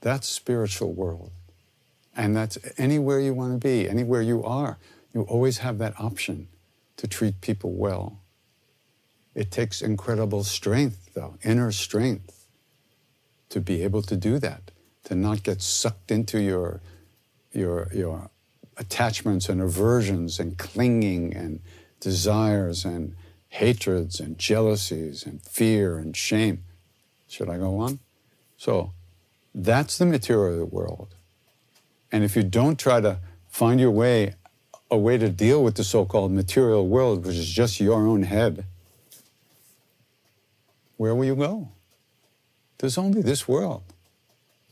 [0.00, 1.32] That's spiritual world.
[2.16, 4.78] And that's anywhere you want to be, anywhere you are.
[5.16, 6.48] You always have that option
[6.98, 8.20] to treat people well.
[9.34, 12.46] It takes incredible strength, though, inner strength,
[13.48, 14.72] to be able to do that,
[15.04, 16.82] to not get sucked into your,
[17.50, 18.28] your, your
[18.76, 21.60] attachments and aversions and clinging and
[21.98, 23.16] desires and
[23.48, 26.62] hatreds and jealousies and fear and shame.
[27.26, 28.00] Should I go on?
[28.58, 28.92] So
[29.54, 31.14] that's the material world.
[32.12, 34.34] And if you don't try to find your way,
[34.90, 38.22] a way to deal with the so called material world, which is just your own
[38.22, 38.64] head,
[40.96, 41.68] where will you go?
[42.78, 43.82] There's only this world.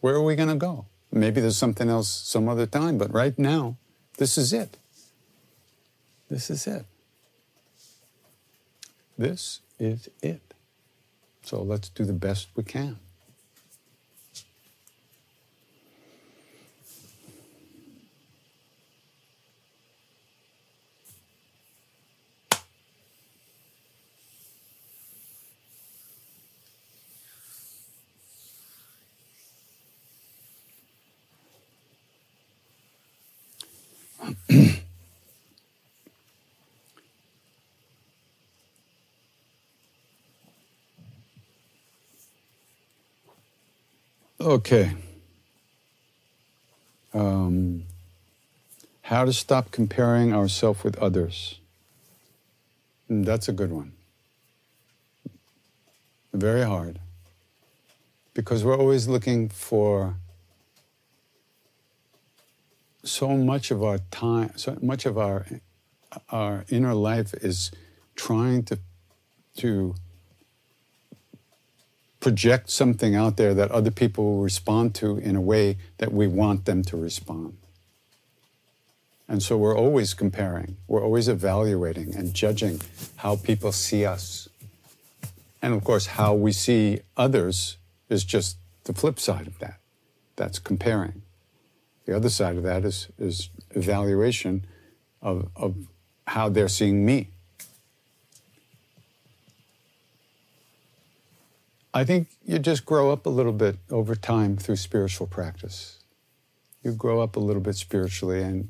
[0.01, 0.87] Where are we going to go?
[1.11, 3.77] Maybe there's something else some other time, but right now,
[4.19, 4.77] this is it.
[6.31, 6.85] This is it.
[9.17, 10.43] This is it.
[11.43, 12.99] So let's do the best we can.
[44.45, 44.93] Okay.
[47.15, 47.85] Um,
[49.01, 51.61] how to stop comparing ourselves with others.
[53.11, 53.93] Mm, That's a good one.
[56.35, 56.99] Very hard.
[58.35, 60.17] Because we're always looking for
[63.03, 65.47] so much of our time, so much of our
[66.29, 67.71] our inner life is
[68.15, 68.79] trying to
[69.57, 69.95] to
[72.25, 76.27] project something out there that other people will respond to in a way that we
[76.27, 77.55] want them to respond.
[79.29, 82.81] And so we're always comparing, we're always evaluating and judging
[83.17, 84.49] how people see us.
[85.61, 87.77] And of course, how we see others
[88.09, 89.79] is just the flip side of that.
[90.37, 91.21] That's comparing.
[92.07, 94.65] The other side of that is, is evaluation
[95.21, 95.77] of, of
[96.27, 97.29] how they're seeing me.
[101.97, 106.03] I think you just grow up a little bit over time through spiritual practice.
[106.83, 108.69] You grow up a little bit spiritually and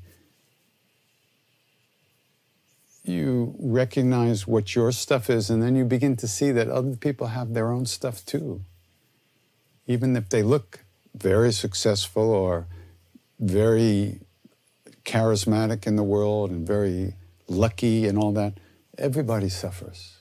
[3.03, 7.29] you recognize what your stuff is, and then you begin to see that other people
[7.29, 8.62] have their own stuff too.
[9.87, 12.66] Even if they look very successful or
[13.39, 14.20] very
[15.05, 17.14] charismatic in the world and very
[17.47, 18.55] lucky and all that,
[18.99, 20.14] everybody suffers.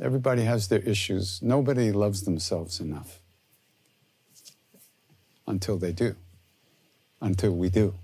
[0.00, 1.40] Everybody has their issues.
[1.42, 3.20] Nobody loves themselves enough
[5.46, 6.16] until they do,
[7.20, 7.94] until we do.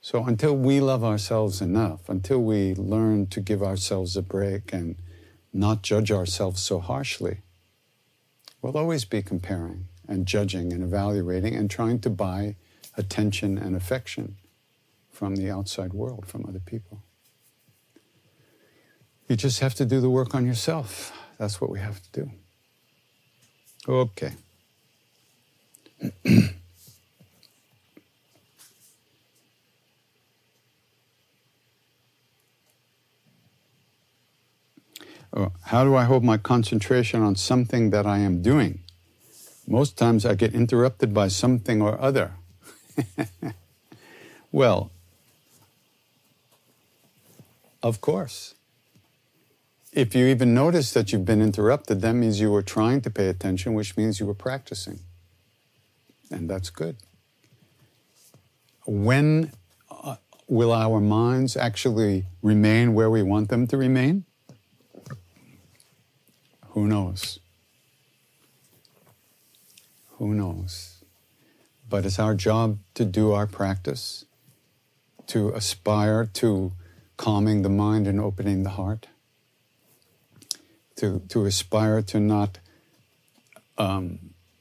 [0.00, 4.96] So, until we love ourselves enough, until we learn to give ourselves a break and
[5.52, 7.38] not judge ourselves so harshly,
[8.62, 12.54] we'll always be comparing and judging and evaluating and trying to buy
[12.96, 14.36] attention and affection
[15.10, 17.02] from the outside world, from other people.
[19.28, 21.12] You just have to do the work on yourself.
[21.38, 22.30] That's what we have to do.
[23.88, 24.32] Okay.
[35.32, 38.80] Uh, How do I hold my concentration on something that I am doing?
[39.66, 42.32] Most times I get interrupted by something or other.
[44.52, 44.92] well,
[47.82, 48.55] of course.
[49.96, 53.28] If you even notice that you've been interrupted, that means you were trying to pay
[53.28, 55.00] attention, which means you were practicing.
[56.30, 56.98] And that's good.
[58.86, 59.52] When
[59.90, 60.16] uh,
[60.48, 64.26] will our minds actually remain where we want them to remain?
[66.72, 67.38] Who knows?
[70.18, 71.02] Who knows?
[71.88, 74.26] But it's our job to do our practice,
[75.28, 76.72] to aspire to
[77.16, 79.06] calming the mind and opening the heart,
[80.96, 82.58] to, to aspire to not
[83.78, 84.18] um,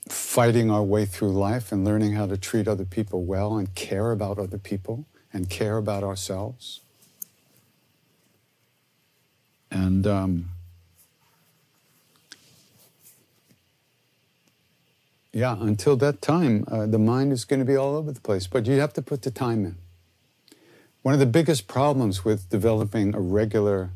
[0.08, 4.12] fighting our way through life and learning how to treat other people well and care
[4.12, 6.82] about other people and care about ourselves.
[9.72, 10.50] And um,
[15.34, 18.48] yeah, until that time, uh, the mind is going to be all over the place,
[18.48, 19.76] but you have to put the time in.
[21.02, 23.92] One of the biggest problems with developing a regular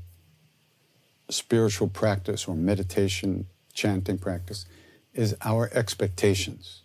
[1.30, 4.66] spiritual practice or meditation, chanting practice,
[5.14, 6.82] is our expectations.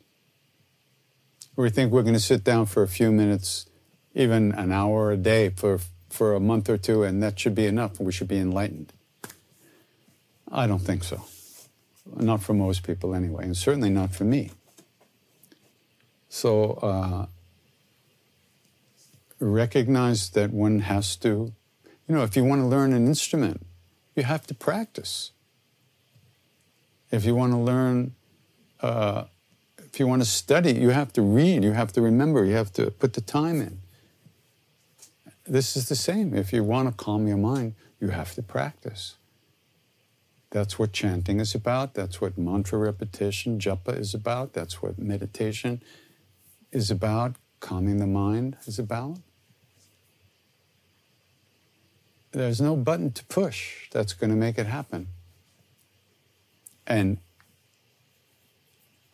[1.56, 3.66] We think we're going to sit down for a few minutes,
[4.14, 5.78] even an hour a day for,
[6.10, 8.00] for a month or two, and that should be enough.
[8.00, 8.92] We should be enlightened.
[10.50, 11.24] I don't think so.
[12.16, 14.50] Not for most people, anyway, and certainly not for me.
[16.28, 17.26] So, uh,
[19.38, 21.52] recognize that one has to,
[22.08, 23.64] you know, if you want to learn an instrument,
[24.14, 25.32] you have to practice.
[27.10, 28.14] If you want to learn,
[28.80, 29.24] uh,
[29.78, 32.72] if you want to study, you have to read, you have to remember, you have
[32.74, 33.80] to put the time in.
[35.46, 36.34] This is the same.
[36.34, 39.16] If you want to calm your mind, you have to practice.
[40.50, 41.94] That's what chanting is about.
[41.94, 44.52] That's what mantra repetition, japa, is about.
[44.52, 45.82] That's what meditation
[46.72, 47.36] is about.
[47.60, 49.18] Calming the mind is about.
[52.34, 55.06] There's no button to push that's going to make it happen.
[56.84, 57.18] And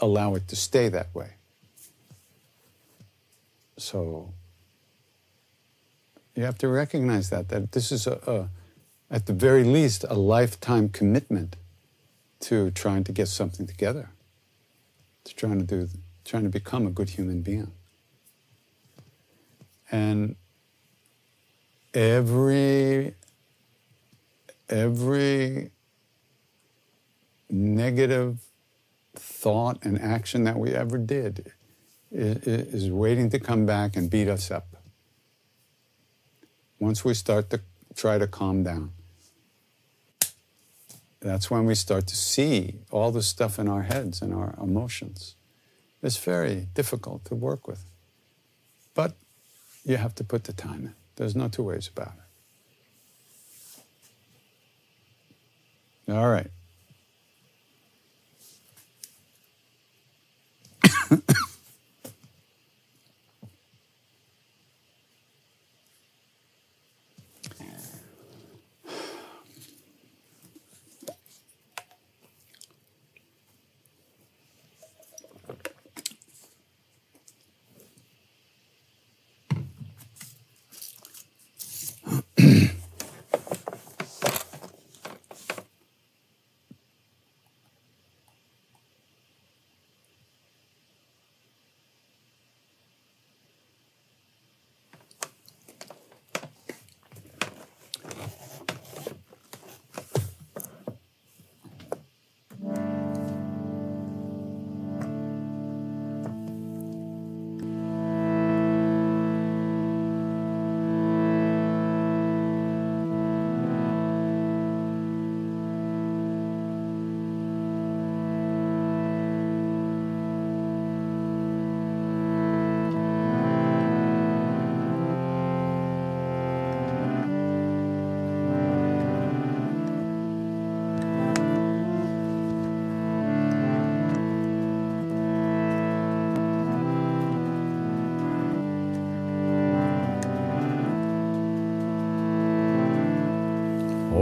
[0.01, 1.35] allow it to stay that way.
[3.77, 4.33] So
[6.35, 8.49] you have to recognize that, that this is a, a,
[9.15, 11.57] at the very least, a lifetime commitment
[12.41, 14.09] to trying to get something together,
[15.25, 15.89] to trying to do,
[16.25, 17.73] trying to become a good human being.
[19.93, 20.37] And
[21.95, 23.15] every
[24.69, 25.71] every
[27.49, 28.39] negative
[29.15, 31.53] thought and action that we ever did
[32.13, 34.67] is, is, waiting to come back and beat us up.
[36.79, 37.61] Once we start to
[37.97, 38.93] try to calm down,
[41.21, 45.35] that's when we start to see all the stuff in our heads and our emotions.
[46.03, 47.85] It's very difficult to work with.
[48.95, 49.15] But
[49.85, 51.00] you have to put the time in.
[51.21, 52.15] There's no two ways about
[56.09, 56.13] it.
[56.15, 56.51] All right.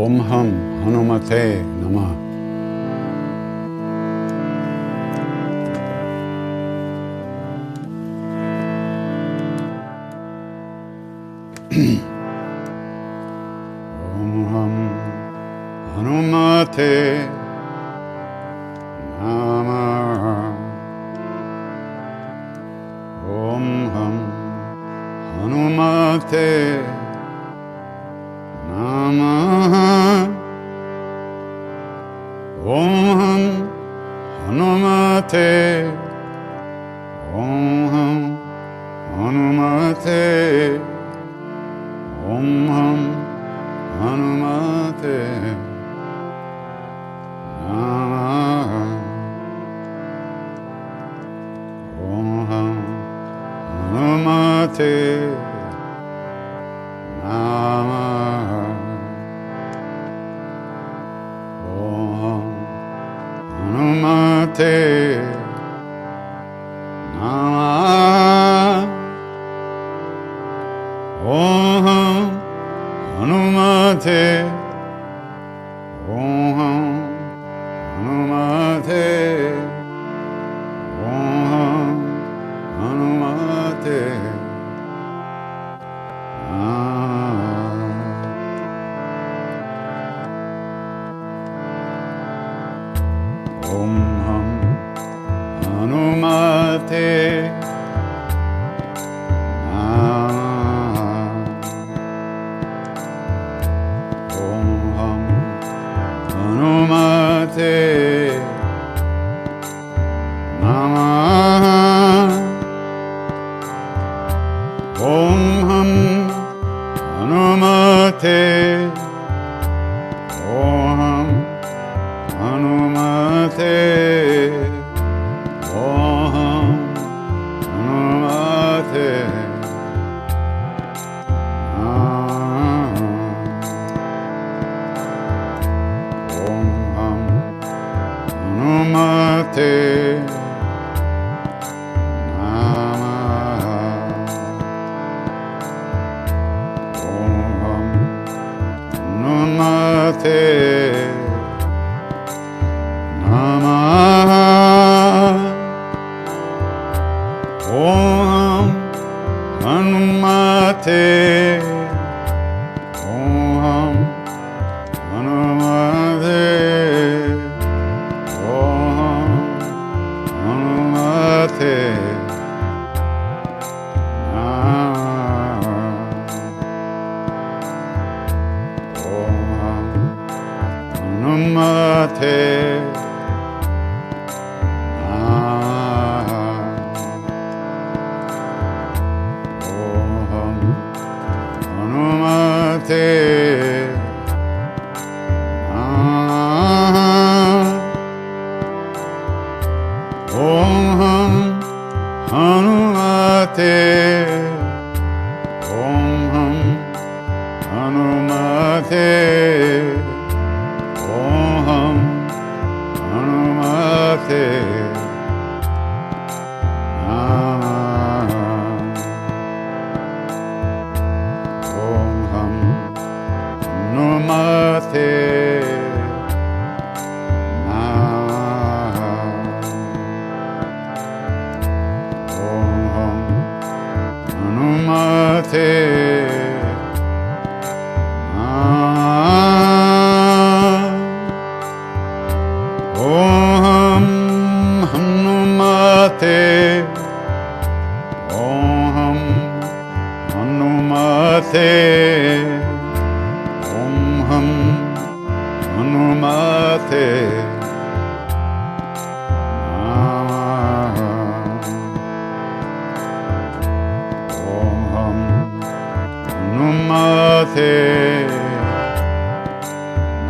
[0.09, 0.51] ओम हम
[0.85, 1.40] हनुमते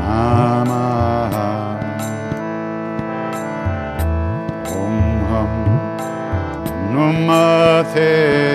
[0.02, 1.78] Namah.
[4.72, 4.96] Om
[5.28, 5.54] Hum
[6.92, 8.47] Namate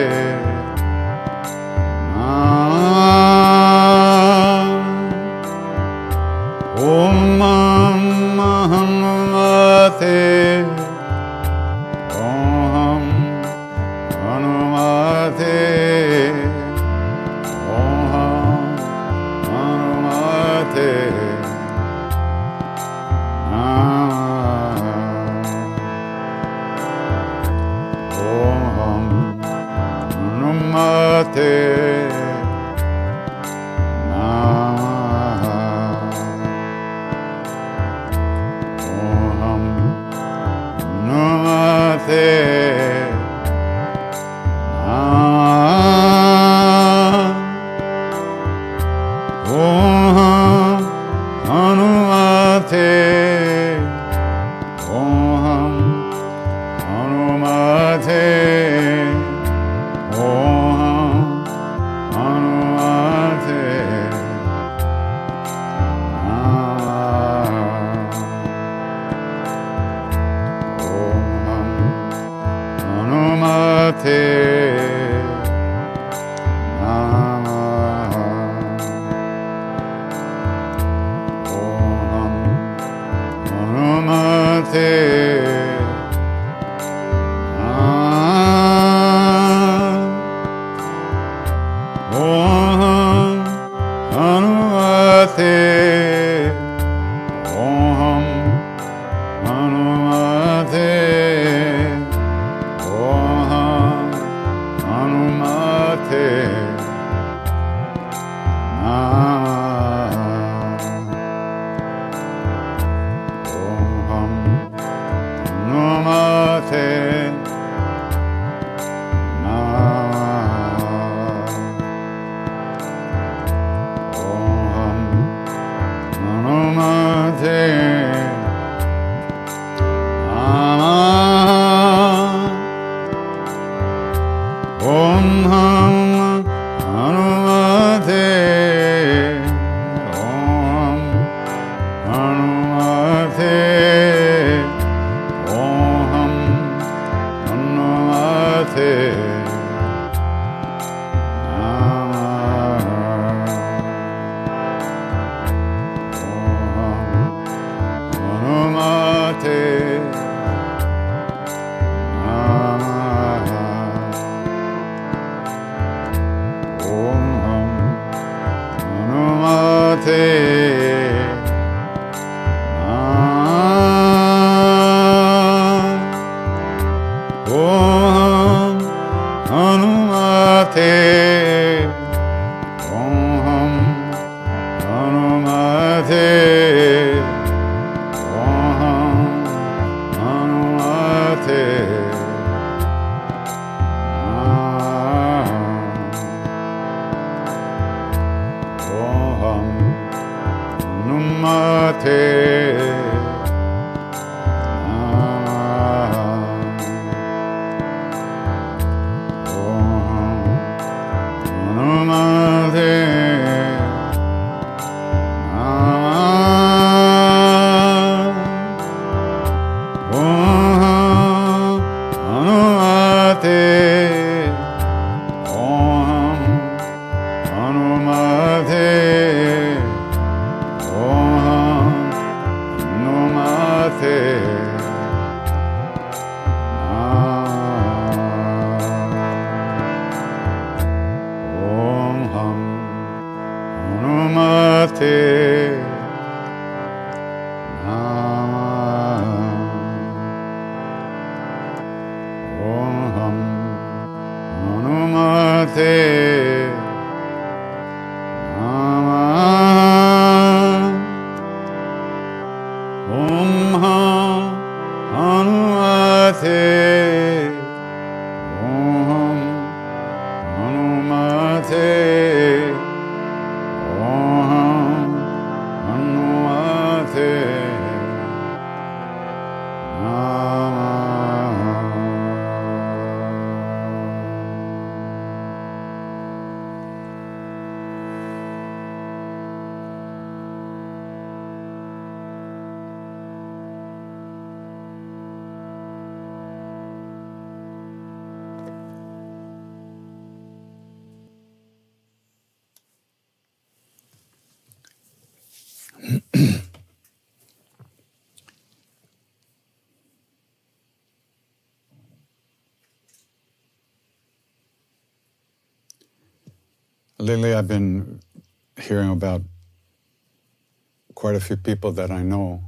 [321.44, 322.64] few people that I know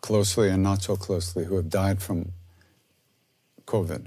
[0.00, 2.32] closely and not so closely who have died from
[3.66, 4.06] COVID.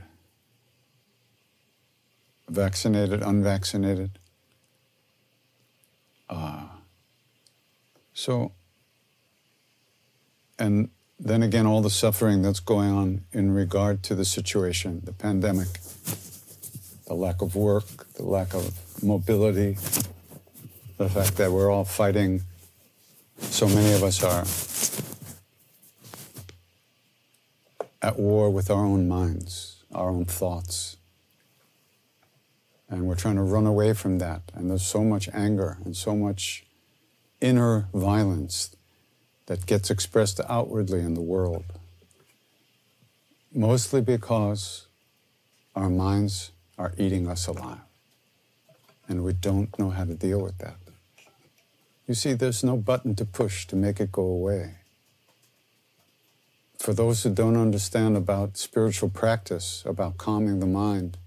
[2.49, 4.11] Vaccinated, unvaccinated.
[6.29, 6.63] Uh,
[8.13, 8.51] so,
[10.57, 10.89] and
[11.19, 15.67] then again, all the suffering that's going on in regard to the situation, the pandemic,
[17.05, 19.77] the lack of work, the lack of mobility,
[20.97, 22.43] the fact that we're all fighting,
[23.37, 24.45] so many of us are
[28.01, 30.97] at war with our own minds, our own thoughts.
[32.89, 34.41] And we're trying to run away from that.
[34.53, 36.65] And there's so much anger and so much
[37.39, 38.75] inner violence
[39.45, 41.65] that gets expressed outwardly in the world.
[43.53, 44.87] Mostly because
[45.75, 47.79] our minds are eating us alive.
[49.11, 50.77] And we don't know how to deal with that.
[52.07, 54.75] You see, there's no button to push to make it go away.
[56.79, 61.17] For those who don't understand about spiritual practice, about calming the mind,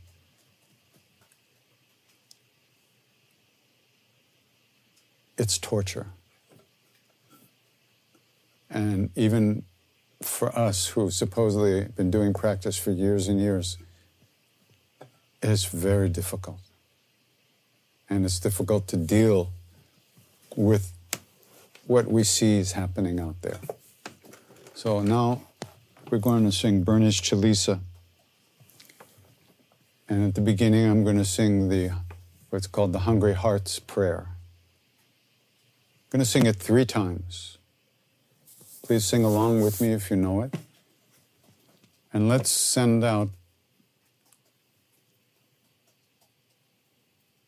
[5.36, 6.06] it's torture.
[8.70, 9.65] And even
[10.23, 13.77] for us who've supposedly been doing practice for years and years,
[15.43, 16.64] it's very difficult.
[18.09, 19.51] And it's difficult to deal
[20.56, 20.93] with
[21.86, 23.59] what we see is happening out there.
[24.74, 25.43] So now
[26.10, 27.81] we're going to sing Bernice Chalisa.
[30.09, 31.90] And at the beginning, I'm going to sing the
[32.51, 34.26] what's called the Hungry Heart's Prayer.
[34.28, 37.59] I'm going to sing it three times.
[38.82, 40.55] Please sing along with me if you know it.
[42.12, 43.31] And let's send out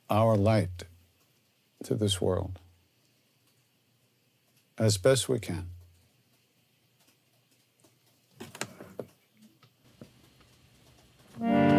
[0.09, 0.85] our light
[1.85, 2.59] to this world
[4.79, 5.71] as best we can.
[11.39, 11.76] Mm -hmm.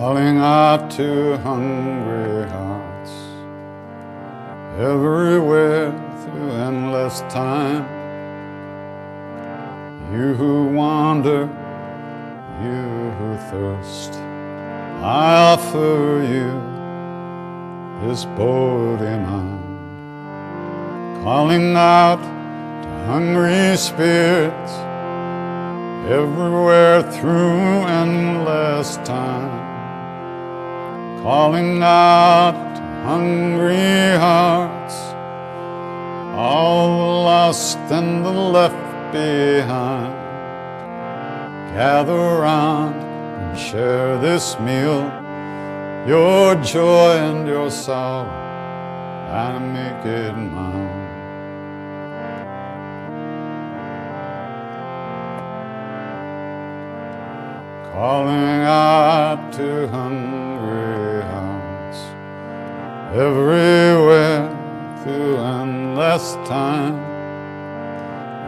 [0.00, 3.12] Calling out to hungry hearts
[4.76, 7.86] everywhere through endless time.
[10.12, 11.42] You who wander,
[12.64, 12.82] you
[13.18, 14.14] who thirst,
[15.00, 16.50] I offer you
[18.02, 19.62] this body mind,
[21.22, 22.20] calling out
[22.82, 24.72] to hungry spirits
[26.10, 29.63] everywhere through endless time
[31.24, 32.54] calling out
[33.02, 34.94] hungry hearts,
[36.36, 40.12] all the lost and the left behind.
[41.74, 45.00] Gather round and share this meal,
[46.06, 48.28] your joy and your sorrow,
[49.30, 51.04] and make it mine.
[57.94, 60.33] calling out to hungry hearts
[63.14, 64.48] everywhere
[65.04, 66.98] through endless time.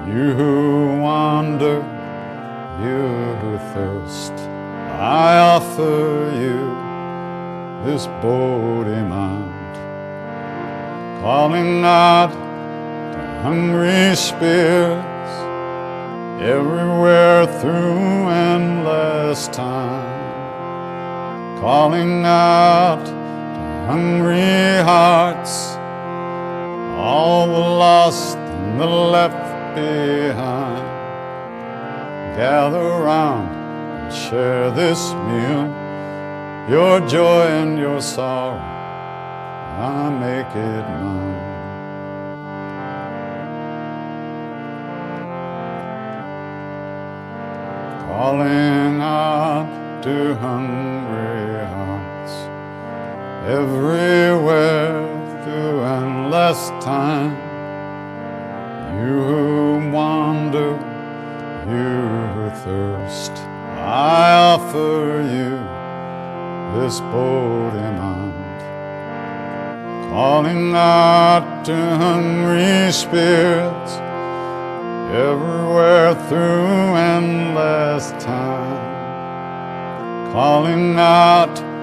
[0.09, 1.77] You who wander,
[2.83, 3.03] you
[3.41, 4.33] who thirst,
[4.99, 6.67] I offer you
[7.85, 9.75] this body mind,
[11.23, 12.33] calling out
[13.13, 15.33] to hungry spirits
[16.43, 20.11] everywhere through endless time,
[21.61, 23.26] calling out
[23.87, 25.77] hungry hearts,
[26.99, 30.87] all the lost and the left behind.
[32.37, 35.67] Gather round and share this meal,
[36.69, 41.47] your joy and your sorrow, I make it mine.
[48.09, 51.26] calling out to hungry
[53.47, 55.07] everywhere
[55.45, 57.31] through endless time.
[58.99, 60.73] You who wander,
[61.71, 61.93] you
[62.35, 63.31] who thirst,
[63.79, 65.55] I offer you
[66.75, 68.61] this body mind,
[70.11, 73.93] calling out to hungry spirits
[75.15, 78.83] everywhere through endless time,
[80.33, 81.76] calling out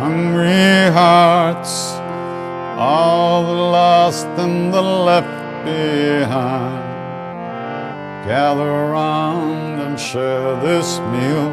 [0.00, 1.92] hungry hearts,
[2.78, 5.28] all the lost and the left
[5.62, 6.88] behind.
[8.26, 11.52] Gather round and share this meal,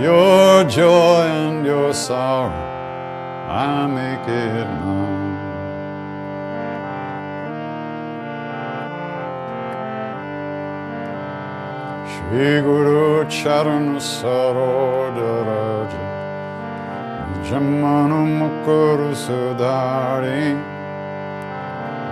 [0.00, 2.56] your joy and your sorrow,
[3.50, 5.36] I make it mine.
[12.08, 16.17] Shri Guru Charan Sarodharaj
[17.48, 20.52] Jamanu Mukur Sudhari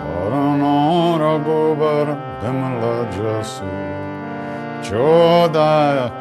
[0.09, 2.09] Varano Raghubar
[2.41, 3.69] Bimala Jasu
[4.81, 6.17] Chodayak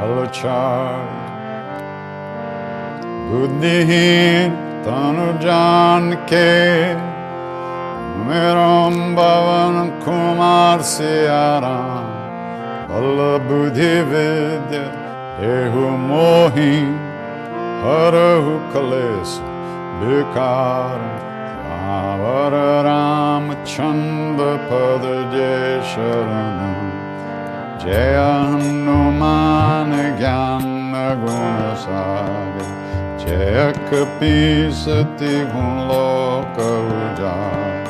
[0.00, 1.20] Palachari
[3.28, 6.96] Buddhihin Tanu Janke
[8.24, 12.08] Meram Bhavan Kumar Siaram
[12.88, 14.88] Bala buddhi vidya
[15.44, 15.84] ehu
[17.82, 19.40] mohi harahu kales
[20.00, 21.00] bikar
[21.90, 26.78] Yavara Ramachanda pada jai sharanam
[27.80, 29.90] Jaya Hanuman
[30.20, 32.68] Gyana Guna Sagar
[33.18, 37.84] Jaya Kapi Sati Gun Loka Ujjaya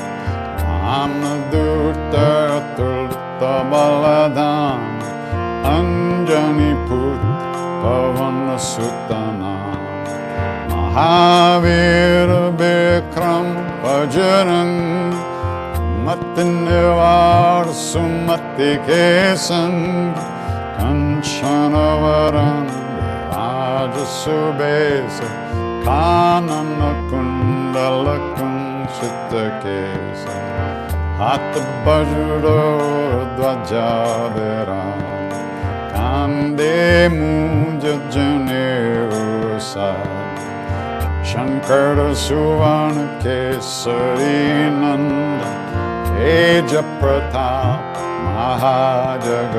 [0.65, 2.31] Ramadutta
[2.77, 4.81] Tulta Baladam
[5.77, 7.21] Anjani Put
[7.83, 9.49] Pavana Sutana
[10.91, 12.31] Mahavir
[12.61, 13.45] Vikram
[13.83, 15.12] Bajrang
[16.07, 19.05] मत निवार सुमति के
[19.43, 20.17] संग
[20.79, 22.67] कंचन वरण
[23.37, 25.21] आज सुबेश
[25.87, 26.75] कानन
[27.11, 30.27] कुंडल कुंशित केश
[31.21, 32.59] हाथ बजड़ो
[33.39, 33.89] ध्वजा
[34.73, 35.07] राम
[35.95, 36.75] कांदे
[37.15, 38.69] मुझ जने
[39.62, 39.89] सा
[41.31, 43.82] शङ्कर सुवर्ण केशरीनन्द
[46.15, 46.39] हे
[46.70, 47.44] जता
[48.24, 49.55] महाजग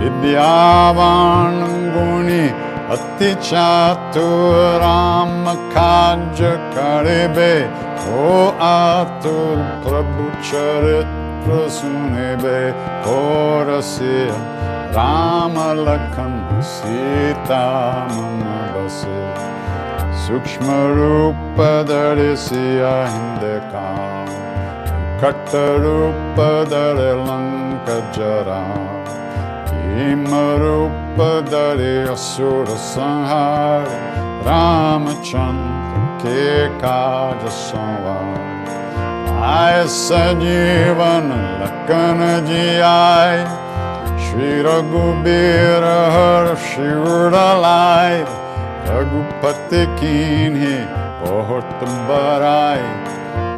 [0.00, 1.56] विद्याण
[1.94, 2.44] गुणि
[2.96, 5.44] अति चतुम
[5.74, 5.94] का
[6.74, 7.54] करवे
[8.18, 8.26] ओ
[8.66, 9.36] आतु
[9.86, 10.84] प्रभुचर
[11.78, 12.60] सुनवे
[13.06, 14.34] होरमलं
[16.70, 17.64] सीता
[20.26, 20.86] सूक्ष्मूपदकार
[25.22, 26.38] कट्टरूप
[26.70, 27.92] दर लङ्कचरामर
[31.52, 31.82] दर
[32.14, 33.86] ससुरसंहार
[34.48, 36.46] रामचन्द्र के
[36.80, 37.02] का
[37.58, 38.16] संवा
[39.50, 41.30] आय सजीवन
[41.60, 43.44] लन जि आय
[44.26, 45.86] श्री रघुबीर
[46.64, 48.24] शिवलाय
[48.88, 50.76] रघुपति कीन्हे
[51.22, 52.82] बहुत बराय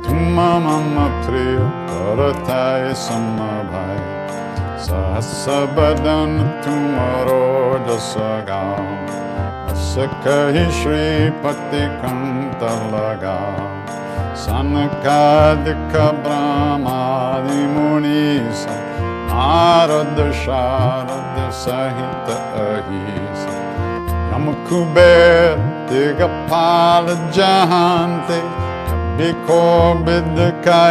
[0.05, 0.95] तुम मम
[1.27, 1.59] प्रिय
[1.91, 3.37] करताय सम
[3.71, 4.07] भाई
[4.79, 5.47] सहस
[5.77, 6.33] बदन
[6.65, 7.45] तुमरो
[7.87, 8.15] जस
[8.49, 8.87] गाओ।
[9.67, 9.95] बस
[10.27, 12.63] कही श्रीपति कंत
[12.95, 13.67] लगाओ।
[14.37, 15.95] सनकादिक
[16.25, 18.67] ब्रह्मादि मुनीस,
[19.31, 22.31] नारद शारद सहित
[22.65, 23.58] अहिस।
[24.39, 28.41] המקובלת תגפה לג'הנטה
[29.17, 30.91] ביקור בדקה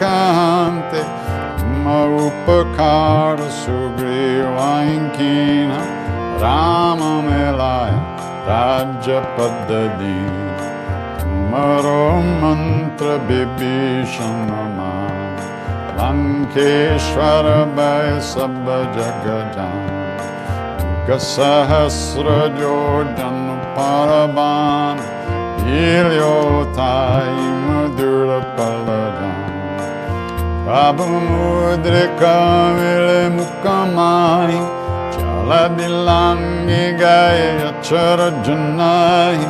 [0.00, 0.80] राम
[1.84, 3.36] מהופקר
[8.48, 10.18] राज्य पद दी
[11.52, 12.02] मरो
[14.78, 15.16] मार
[16.00, 18.68] लंकेश्वर वै सब
[18.98, 19.97] जगजाम्
[21.08, 25.00] Kasahasrajodan Paraban
[25.64, 27.32] Ilyotai
[27.64, 29.32] Madhura Paladam
[30.68, 32.36] Prabhamudrika
[32.76, 34.52] Vilemukamai
[35.16, 39.40] Chaladilangi Gaya Charajanai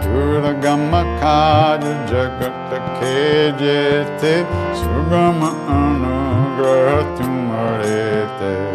[0.00, 4.48] Duragamakaya Jagata Kejete
[4.80, 8.71] Sugama Anugrahatum Arete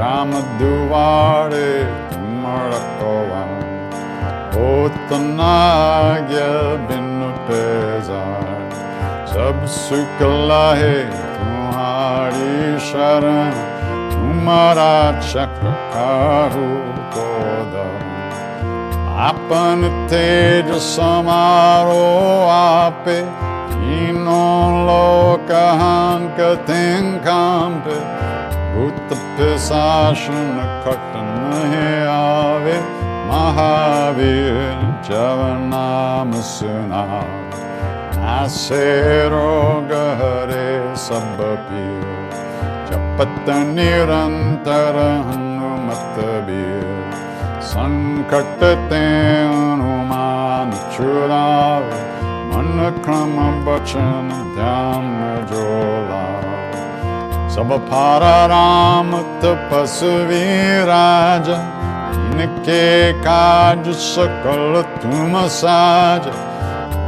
[0.00, 1.72] Ram दुवारे
[2.10, 3.50] तुमर कोवन
[6.30, 6.52] गया
[6.88, 8.46] बिनु पेजार
[9.32, 10.96] सब सुकला है
[11.34, 13.52] तुम्हारी शरण,
[14.14, 15.74] तुम्हारा चक्र
[17.16, 17.28] को
[17.74, 18.00] दम
[19.26, 22.02] आपन तेज समारो
[22.48, 23.20] आपे,
[23.74, 25.52] तीनों लोक
[25.82, 27.98] हंक तिंकांपे
[28.72, 31.14] भूत पिशासन खट
[31.50, 32.76] नहीं आवे
[33.30, 35.40] महावीर जब
[35.70, 37.02] नाम सुना
[38.34, 38.84] ऐसे
[39.34, 40.68] रोग हरे
[41.06, 41.38] सब
[41.68, 42.08] पीर
[42.90, 44.98] जपत निरंतर
[45.28, 46.16] हनुमत
[46.48, 46.88] बीर
[47.72, 49.02] संकट ते
[49.52, 52.00] हनुमान छुड़ावे
[52.50, 53.36] मन क्रम
[53.66, 55.10] बचन ध्यान
[55.52, 56.29] लावे
[57.60, 60.44] सब फारा राम तपस्वी
[60.84, 61.56] राजा
[62.14, 66.28] इनके काज सकल तुम साज।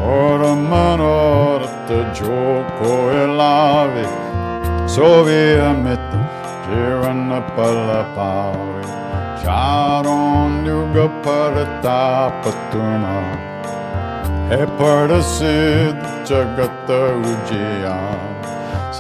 [0.09, 2.37] और मनोरथ जो
[2.73, 4.05] कोई लावे
[4.89, 6.13] सोवे अमित
[6.67, 8.83] जीवन पल पावे।
[9.43, 12.43] चारों युग पर ताप
[12.73, 13.09] तुम।
[14.51, 16.91] है पर सिद्ध जगत
[17.27, 17.97] उजिया।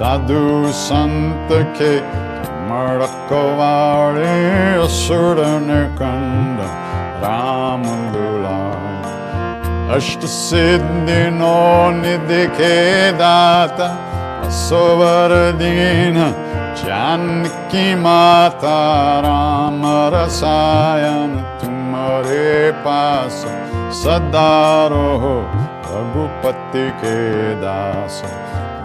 [0.02, 1.90] साधु संत के
[2.68, 4.30] मड़कवाड़े
[4.84, 5.40] असुर
[5.98, 6.62] कंद
[7.24, 7.84] राम
[8.14, 11.60] दुलार अष्ट सिद्धि नो
[12.00, 12.80] निधि के
[13.20, 13.88] दाता
[18.02, 18.78] माता
[19.26, 19.82] राम
[20.14, 23.44] रसायन तुम्हारे पास
[24.02, 24.50] सदा
[24.94, 25.36] रहो
[25.92, 27.20] रघुपति के
[27.62, 28.22] दास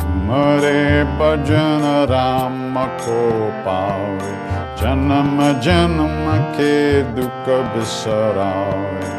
[0.07, 3.21] तुम्हारे भजन राम को
[3.63, 4.35] पावे
[4.81, 6.75] जन्म जन्म के
[7.15, 9.09] दुख बिसरावे।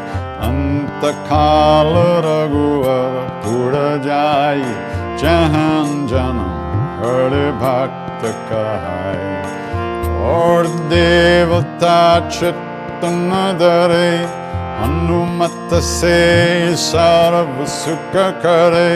[0.47, 1.91] अंत काल
[2.25, 3.75] रघुवर पुर
[4.05, 4.63] जाई
[5.21, 6.57] जहन जन्म
[7.01, 9.21] हर भक्त कहाय
[10.31, 14.11] और देवता चित्त न डरे
[14.81, 16.19] हनुमत से
[16.81, 18.91] सर्व सुख करे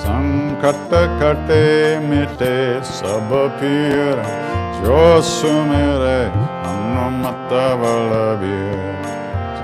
[0.00, 1.64] संकट कटे
[2.08, 2.58] मिटे
[2.90, 4.20] सब पीर
[4.76, 6.20] जो सुमेरे
[6.64, 8.78] हनुमत बलबीर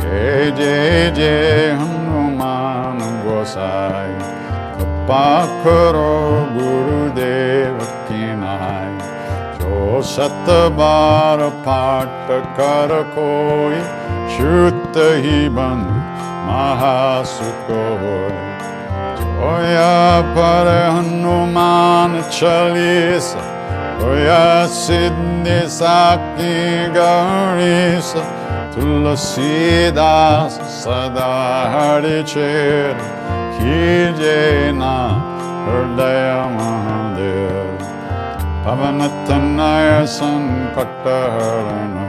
[0.03, 4.15] जय जय जय हनुमान गोसाई,
[4.77, 5.27] कृपा
[5.65, 6.13] करो
[6.57, 8.99] गुरुदेव की नाय
[9.61, 10.51] जो सत
[10.81, 13.81] बार पाठ कर कोई
[14.37, 15.89] शुद्ध ही बंद
[16.49, 17.71] महासुख
[18.03, 18.46] होय
[19.37, 23.37] Oya Pare Hanuman Chalisa
[24.01, 26.89] Oya Siddhi Sakti
[28.73, 32.97] tulasi das Sada Hari Chir
[33.57, 34.97] Kijena
[35.69, 37.77] Hridaya Mahadev
[38.65, 42.07] Pavanatanaya Sanpaktaharana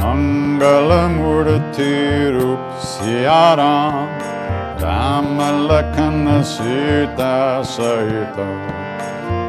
[0.00, 1.92] Mangalamurti
[2.32, 4.08] Rup Siyaram
[4.80, 8.36] Damelekene syter seg ut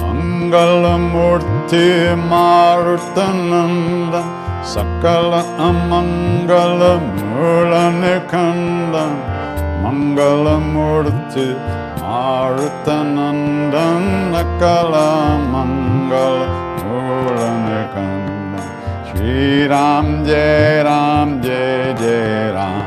[0.03, 1.89] Mangalamurti
[2.31, 4.29] marutanandam
[4.73, 9.17] Sakala amangala mula nikandam
[9.87, 11.49] Mangalamurti
[12.15, 16.37] आर्तनन्दं नकलमङ्गल
[16.83, 18.53] मूलनिकन्द
[19.09, 22.87] Shriram जय राम जय जय राम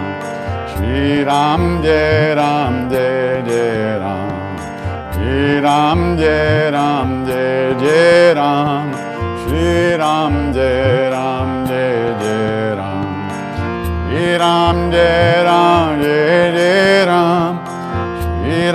[0.74, 4.32] श्रीराम जय राम जय जय राम
[5.16, 8.92] श्रीराम जय राम जय जय राम
[9.44, 11.92] श्रीराम जय राम जय
[12.24, 13.14] जय राम
[14.08, 17.47] श्रीराम जय राम जय जय Ram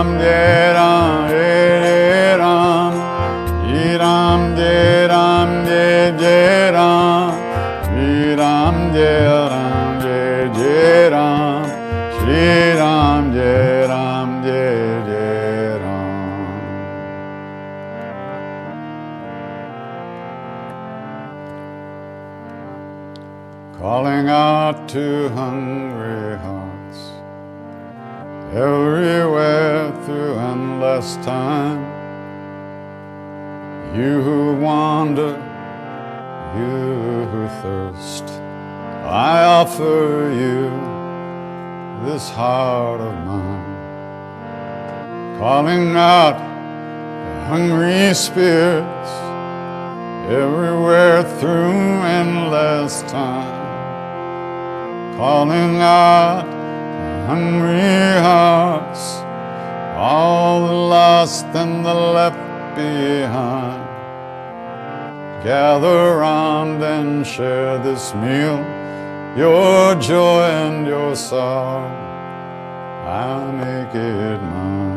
[0.00, 1.84] Ram, Ram, Ram,
[2.40, 2.94] Ram,
[3.98, 5.54] Ram, Ram, Ram, Ram, Ram, Ram, Ram,
[5.90, 6.50] Ram.
[23.78, 25.49] Calling out to him.
[31.00, 31.80] Endless time.
[33.96, 35.32] You who wander,
[36.56, 38.24] you who thirst,
[39.04, 40.70] I offer you
[42.06, 43.78] this heart of mine,
[45.38, 49.10] calling out the hungry spirits
[50.30, 53.58] everywhere through endless time
[55.16, 56.46] calling out
[57.26, 59.29] hungry hearts,
[60.00, 63.84] all the lost and the left behind.
[65.44, 68.58] Gather round and share this meal,
[69.36, 71.86] your joy and your sorrow.
[73.04, 74.89] I'll make it mine.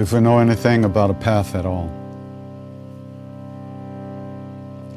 [0.00, 1.90] If we know anything about a path at all.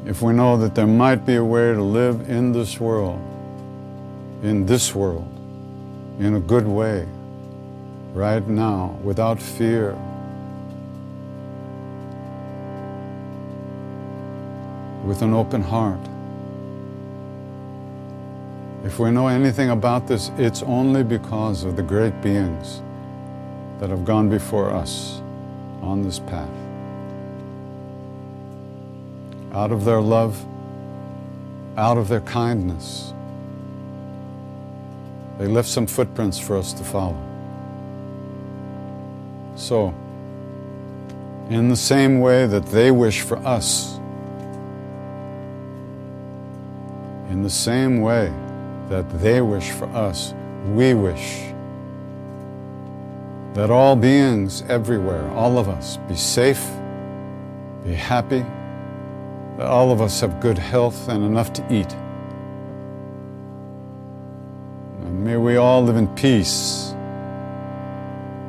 [0.06, 3.20] If we know that there might be a way to live in this world,
[4.42, 5.28] in this world,
[6.18, 7.06] in a good way,
[8.14, 9.92] right now, without fear,
[15.04, 16.00] with an open heart.
[18.84, 22.80] If we know anything about this, it's only because of the great beings
[23.84, 25.20] that have gone before us
[25.82, 26.48] on this path.
[29.52, 30.42] Out of their love,
[31.76, 33.12] out of their kindness,
[35.36, 37.18] they left some footprints for us to follow.
[39.54, 39.88] So,
[41.50, 43.98] in the same way that they wish for us,
[47.28, 48.32] in the same way
[48.88, 50.32] that they wish for us,
[50.68, 51.53] we wish
[53.54, 56.68] that all beings everywhere, all of us, be safe,
[57.84, 58.44] be happy,
[59.56, 61.92] that all of us have good health and enough to eat.
[65.02, 66.90] And may we all live in peace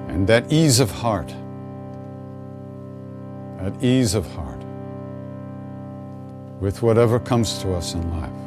[0.08, 1.34] and that ease of heart.
[3.60, 4.64] At ease of heart
[6.60, 8.45] with whatever comes to us in life.